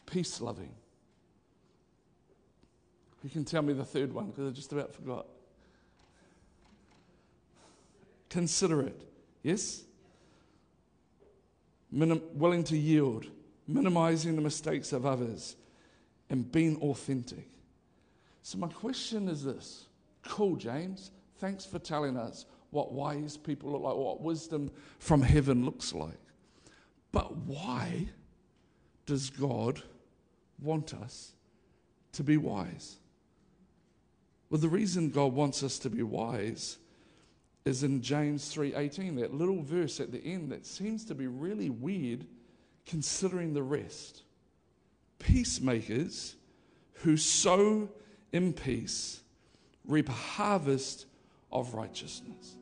peace 0.05 0.39
loving. 0.39 0.72
You 3.24 3.30
can 3.30 3.43
tell 3.43 3.61
me 3.61 3.74
the 3.74 3.84
third 3.84 4.13
one 4.13 4.28
because 4.28 4.47
I 4.47 4.51
just 4.51 4.72
about 4.72 4.93
forgot. 4.93 5.28
Considerate, 8.30 9.01
yes? 9.43 9.84
Minim- 11.91 12.22
willing 12.34 12.63
to 12.65 12.78
yield, 12.78 13.26
minimizing 13.67 14.36
the 14.36 14.41
mistakes 14.41 14.93
of 14.93 15.05
others, 15.05 15.55
and 16.30 16.49
being 16.49 16.78
authentic. 16.78 17.47
So, 18.43 18.57
my 18.57 18.69
question 18.69 19.28
is 19.28 19.43
this 19.43 19.88
Cool, 20.24 20.55
James. 20.55 21.11
Thanks 21.38 21.65
for 21.65 21.80
telling 21.80 22.17
us 22.17 22.45
what 22.69 22.93
wise 22.93 23.38
people 23.38 23.72
look 23.72 23.82
like, 23.82 23.95
what 23.95 24.22
wisdom 24.22 24.72
from 24.99 25.22
heaven 25.22 25.65
looks 25.65 25.93
like. 25.93 26.19
But 27.11 27.36
why 27.36 28.07
does 29.05 29.30
God 29.30 29.82
want 30.61 30.93
us 30.93 31.34
to 32.13 32.24
be 32.24 32.38
wise? 32.38 32.97
Well, 34.49 34.61
the 34.61 34.69
reason 34.69 35.09
God 35.09 35.34
wants 35.34 35.63
us 35.63 35.80
to 35.80 35.89
be 35.89 36.03
wise 36.03 36.78
is 37.65 37.84
in 37.84 38.01
James 38.01 38.53
3:18, 38.53 39.15
that 39.15 39.34
little 39.34 39.61
verse 39.61 39.99
at 39.99 40.11
the 40.11 40.24
end 40.24 40.51
that 40.51 40.65
seems 40.65 41.05
to 41.05 41.15
be 41.15 41.28
really 41.28 41.69
weird 41.69 42.26
considering 42.86 43.53
the 43.53 43.63
rest. 43.63 44.24
Peacemakers 45.19 46.36
who 46.95 47.17
sow 47.17 47.89
in 48.32 48.53
peace 48.53 49.20
reap 49.91 50.09
a 50.09 50.13
harvest 50.13 51.05
of 51.51 51.73
righteousness. 51.73 52.55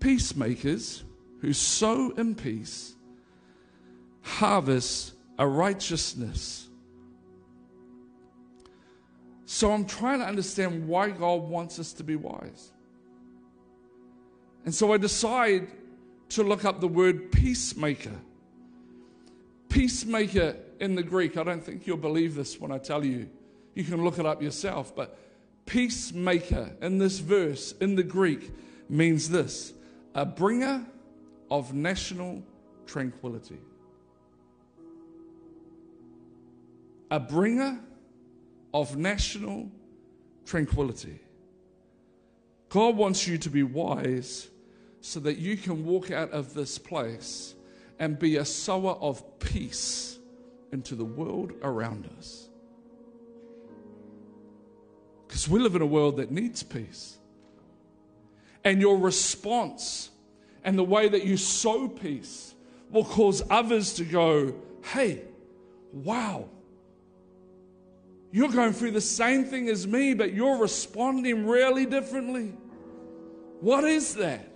Peacemakers 0.00 1.04
who 1.40 1.52
sow 1.52 2.10
in 2.10 2.34
peace 2.34 2.94
harvest 4.22 5.14
a 5.38 5.46
righteousness. 5.46 6.68
So 9.46 9.72
I'm 9.72 9.84
trying 9.84 10.20
to 10.20 10.26
understand 10.26 10.86
why 10.86 11.10
God 11.10 11.42
wants 11.42 11.78
us 11.78 11.92
to 11.94 12.04
be 12.04 12.16
wise. 12.16 12.72
And 14.64 14.74
so 14.74 14.92
I 14.92 14.98
decide 14.98 15.68
to 16.30 16.42
look 16.42 16.64
up 16.64 16.80
the 16.80 16.88
word 16.88 17.32
peacemaker. 17.32 18.16
Peacemaker 19.68 20.56
in 20.78 20.94
the 20.94 21.02
Greek, 21.02 21.36
I 21.36 21.42
don't 21.42 21.64
think 21.64 21.86
you'll 21.86 21.96
believe 21.96 22.34
this 22.34 22.60
when 22.60 22.70
I 22.70 22.78
tell 22.78 23.04
you. 23.04 23.28
You 23.74 23.84
can 23.84 24.04
look 24.04 24.18
it 24.18 24.26
up 24.26 24.42
yourself, 24.42 24.94
but 24.94 25.18
peacemaker 25.70 26.72
in 26.82 26.98
this 26.98 27.20
verse 27.20 27.74
in 27.80 27.94
the 27.94 28.02
Greek 28.02 28.50
means 28.88 29.30
this 29.30 29.72
a 30.16 30.26
bringer 30.26 30.84
of 31.48 31.72
national 31.72 32.42
tranquility. 32.86 33.58
A 37.12 37.20
bringer 37.20 37.78
of 38.74 38.96
national 38.96 39.70
tranquility. 40.44 41.20
God 42.68 42.96
wants 42.96 43.28
you 43.28 43.38
to 43.38 43.48
be 43.48 43.62
wise 43.62 44.48
so 45.00 45.20
that 45.20 45.38
you 45.38 45.56
can 45.56 45.84
walk 45.84 46.10
out 46.10 46.32
of 46.32 46.52
this 46.52 46.78
place 46.78 47.54
and 48.00 48.18
be 48.18 48.36
a 48.36 48.44
sower 48.44 48.92
of 49.00 49.38
peace 49.38 50.18
into 50.72 50.96
the 50.96 51.04
world 51.04 51.52
around 51.62 52.10
us. 52.18 52.49
Because 55.30 55.48
we 55.48 55.60
live 55.60 55.76
in 55.76 55.80
a 55.80 55.86
world 55.86 56.16
that 56.16 56.32
needs 56.32 56.64
peace. 56.64 57.16
And 58.64 58.80
your 58.80 58.98
response 58.98 60.10
and 60.64 60.76
the 60.76 60.82
way 60.82 61.08
that 61.08 61.22
you 61.22 61.36
sow 61.36 61.86
peace 61.86 62.52
will 62.90 63.04
cause 63.04 63.40
others 63.48 63.94
to 63.94 64.04
go, 64.04 64.56
hey, 64.82 65.22
wow, 65.92 66.48
you're 68.32 68.48
going 68.48 68.72
through 68.72 68.90
the 68.90 69.00
same 69.00 69.44
thing 69.44 69.68
as 69.68 69.86
me, 69.86 70.14
but 70.14 70.34
you're 70.34 70.58
responding 70.58 71.46
really 71.46 71.86
differently. 71.86 72.52
What 73.60 73.84
is 73.84 74.16
that? 74.16 74.50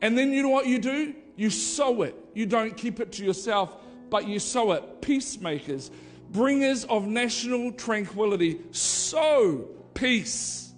And 0.00 0.16
then 0.16 0.32
you 0.32 0.44
know 0.44 0.48
what 0.48 0.66
you 0.66 0.78
do? 0.78 1.14
You 1.36 1.50
sow 1.50 2.00
it. 2.00 2.16
You 2.32 2.46
don't 2.46 2.74
keep 2.74 3.00
it 3.00 3.12
to 3.12 3.22
yourself, 3.22 3.74
but 4.08 4.26
you 4.26 4.38
sow 4.38 4.72
it. 4.72 5.02
Peacemakers, 5.02 5.90
bringers 6.32 6.84
of 6.84 7.06
national 7.06 7.72
tranquility, 7.72 8.60
sow 8.70 9.68
peace. 9.94 10.72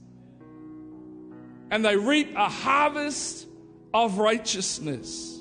And 1.70 1.84
they 1.84 1.96
reap 1.96 2.34
a 2.36 2.48
harvest 2.48 3.46
of 3.94 4.18
righteousness. 4.18 5.40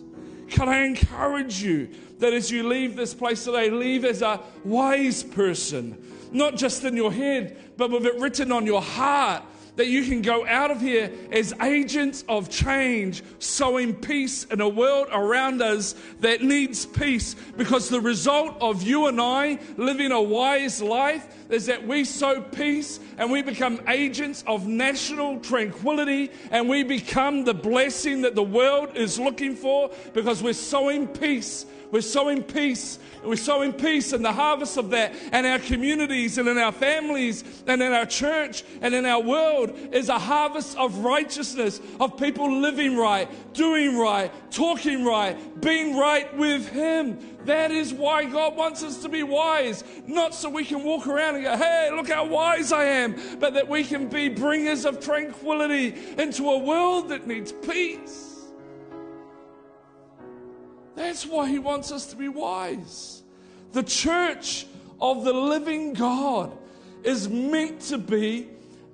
Can 0.49 0.69
I 0.69 0.83
encourage 0.83 1.61
you 1.61 1.89
that 2.19 2.33
as 2.33 2.51
you 2.51 2.67
leave 2.67 2.95
this 2.95 3.13
place 3.13 3.43
today, 3.45 3.69
leave 3.69 4.03
as 4.03 4.21
a 4.21 4.41
wise 4.63 5.23
person, 5.23 5.97
not 6.31 6.55
just 6.55 6.83
in 6.83 6.95
your 6.95 7.11
head, 7.11 7.57
but 7.77 7.91
with 7.91 8.05
it 8.05 8.19
written 8.19 8.51
on 8.51 8.65
your 8.65 8.81
heart 8.81 9.43
that 9.79 9.87
you 9.87 10.03
can 10.03 10.21
go 10.21 10.45
out 10.45 10.71
of 10.71 10.81
here 10.81 11.09
as 11.31 11.53
agents 11.61 12.25
of 12.27 12.49
change, 12.49 13.23
sowing 13.39 13.95
peace 13.95 14.43
in 14.43 14.59
a 14.59 14.67
world 14.67 15.07
around 15.09 15.61
us 15.61 15.95
that 16.19 16.41
needs 16.41 16.85
peace. 16.85 17.33
Because 17.55 17.87
the 17.87 18.01
result 18.01 18.57
of 18.59 18.83
you 18.83 19.07
and 19.07 19.21
I 19.21 19.57
living 19.77 20.11
a 20.11 20.21
wise 20.21 20.81
life 20.81 21.25
is 21.49 21.67
that 21.67 21.87
we 21.87 22.03
sow 22.03 22.41
peace 22.41 22.99
and 23.17 23.31
we 23.31 23.41
become 23.41 23.79
agents 23.87 24.43
of 24.45 24.67
national 24.67 25.39
tranquility 25.39 26.29
and 26.51 26.67
we 26.67 26.83
become 26.83 27.45
the 27.45 27.53
blessing 27.53 28.23
that 28.23 28.35
the 28.35 28.43
world 28.43 28.97
is 28.97 29.17
looking 29.17 29.55
for 29.55 29.91
because 30.13 30.43
we're 30.43 30.51
sowing 30.51 31.07
peace. 31.07 31.65
We're 31.91 32.01
sowing 32.01 32.43
peace 32.43 32.99
we're 33.23 33.35
sowing 33.35 33.73
peace 33.73 34.13
and 34.13 34.23
the 34.23 34.31
harvest 34.31 34.77
of 34.77 34.91
that 34.91 35.13
and 35.31 35.45
our 35.45 35.59
communities 35.59 36.37
and 36.37 36.47
in 36.47 36.57
our 36.57 36.71
families 36.71 37.43
and 37.67 37.81
in 37.81 37.91
our 37.91 38.05
church 38.05 38.63
and 38.81 38.93
in 38.93 39.05
our 39.05 39.21
world 39.21 39.77
is 39.91 40.09
a 40.09 40.17
harvest 40.17 40.77
of 40.77 40.99
righteousness, 40.99 41.81
of 41.99 42.17
people 42.17 42.59
living 42.61 42.95
right, 42.95 43.29
doing 43.53 43.97
right, 43.97 44.31
talking 44.51 45.03
right, 45.03 45.37
being 45.61 45.97
right 45.97 46.35
with 46.37 46.69
Him. 46.69 47.19
That 47.45 47.71
is 47.71 47.93
why 47.93 48.25
God 48.25 48.55
wants 48.55 48.83
us 48.83 49.01
to 49.01 49.09
be 49.09 49.23
wise, 49.23 49.83
not 50.07 50.33
so 50.33 50.49
we 50.49 50.63
can 50.63 50.83
walk 50.83 51.07
around 51.07 51.35
and 51.35 51.43
go, 51.43 51.57
hey, 51.57 51.89
look 51.93 52.09
how 52.09 52.25
wise 52.25 52.71
I 52.71 52.85
am, 52.85 53.15
but 53.39 53.53
that 53.55 53.67
we 53.67 53.83
can 53.83 54.07
be 54.07 54.29
bringers 54.29 54.85
of 54.85 54.99
tranquility 54.99 55.95
into 56.17 56.49
a 56.49 56.57
world 56.57 57.09
that 57.09 57.27
needs 57.27 57.51
peace. 57.51 58.28
That's 60.99 61.25
why 61.25 61.47
he 61.47 61.59
wants 61.59 61.93
us 61.93 62.07
to 62.07 62.17
be 62.17 62.27
wise. 62.27 63.23
The 63.71 63.83
church 63.83 64.67
of 64.99 65.23
the 65.23 65.31
living 65.31 65.93
God 65.93 66.51
is 67.05 67.29
meant 67.29 67.79
to 67.83 67.97
be 67.97 68.49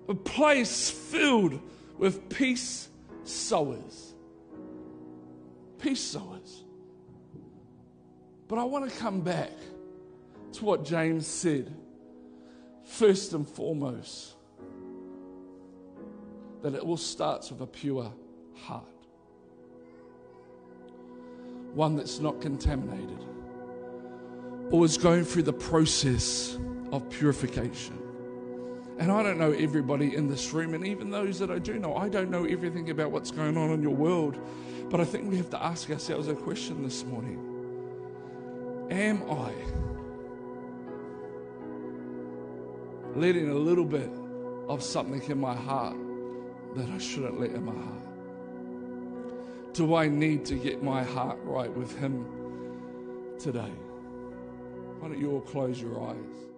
a 0.08 0.14
place 0.14 0.88
filled 0.92 1.60
with 1.98 2.30
peace 2.30 2.90
sowers. 3.24 4.14
Peace 5.80 6.00
sowers. 6.00 6.64
But 8.48 8.60
I 8.60 8.66
want 8.66 8.88
to 8.88 8.96
come 9.00 9.22
back 9.22 9.54
to 10.54 10.64
what 10.64 10.86
James 10.86 11.26
said. 11.26 11.74
First 12.84 13.34
and 13.34 13.50
foremost, 13.50 14.36
that 16.62 16.76
it 16.76 16.82
all 16.82 16.98
starts 16.98 17.50
with 17.50 17.62
a 17.62 17.68
pure 17.68 18.14
heart 18.54 18.95
one 21.76 21.96
that's 21.96 22.20
not 22.20 22.42
contaminated 22.42 23.20
or 24.72 24.86
is 24.86 24.98
going 24.98 25.24
through 25.24 25.44
the 25.44 25.54
process 25.54 26.58
of 26.92 27.08
purification. 27.10 28.00
And 28.98 29.12
I 29.12 29.22
don't 29.22 29.38
know 29.38 29.52
everybody 29.52 30.16
in 30.16 30.30
this 30.30 30.54
room, 30.54 30.74
and 30.74 30.88
even 30.88 31.12
those 31.12 31.38
that 31.40 31.52
I 31.52 31.60
do 31.60 31.78
know, 31.78 31.96
I 31.96 32.08
don't 32.08 32.32
know 32.32 32.46
everything 32.46 32.90
about 32.90 33.12
what's 33.12 33.30
going 33.30 33.58
on 33.58 33.72
in 33.72 33.82
your 33.82 33.94
world. 33.94 34.38
But 34.90 35.02
I 35.02 35.06
think 35.06 35.30
we 35.30 35.36
have 35.38 35.50
to 35.50 35.62
ask 35.62 35.90
ourselves 35.90 36.28
a 36.30 36.36
question 36.36 36.82
this 36.84 37.04
morning 37.04 37.52
Am 38.90 39.24
I 39.30 39.52
letting 43.20 43.50
a 43.50 43.56
little 43.56 43.86
bit 43.86 44.10
of 44.70 44.82
something 44.82 45.22
in 45.30 45.40
my 45.40 45.56
heart 45.56 45.98
that 46.76 46.90
I 46.90 46.98
shouldn't 46.98 47.40
let 47.40 47.52
in 47.52 47.66
my 47.66 47.74
heart? 47.74 48.05
Do 49.76 49.96
I 49.96 50.08
need 50.08 50.46
to 50.46 50.56
get 50.56 50.82
my 50.82 51.04
heart 51.04 51.38
right 51.44 51.70
with 51.70 52.00
Him 52.00 52.26
today? 53.38 53.74
Why 55.00 55.10
don't 55.10 55.20
you 55.20 55.32
all 55.32 55.42
close 55.42 55.82
your 55.82 56.02
eyes? 56.02 56.55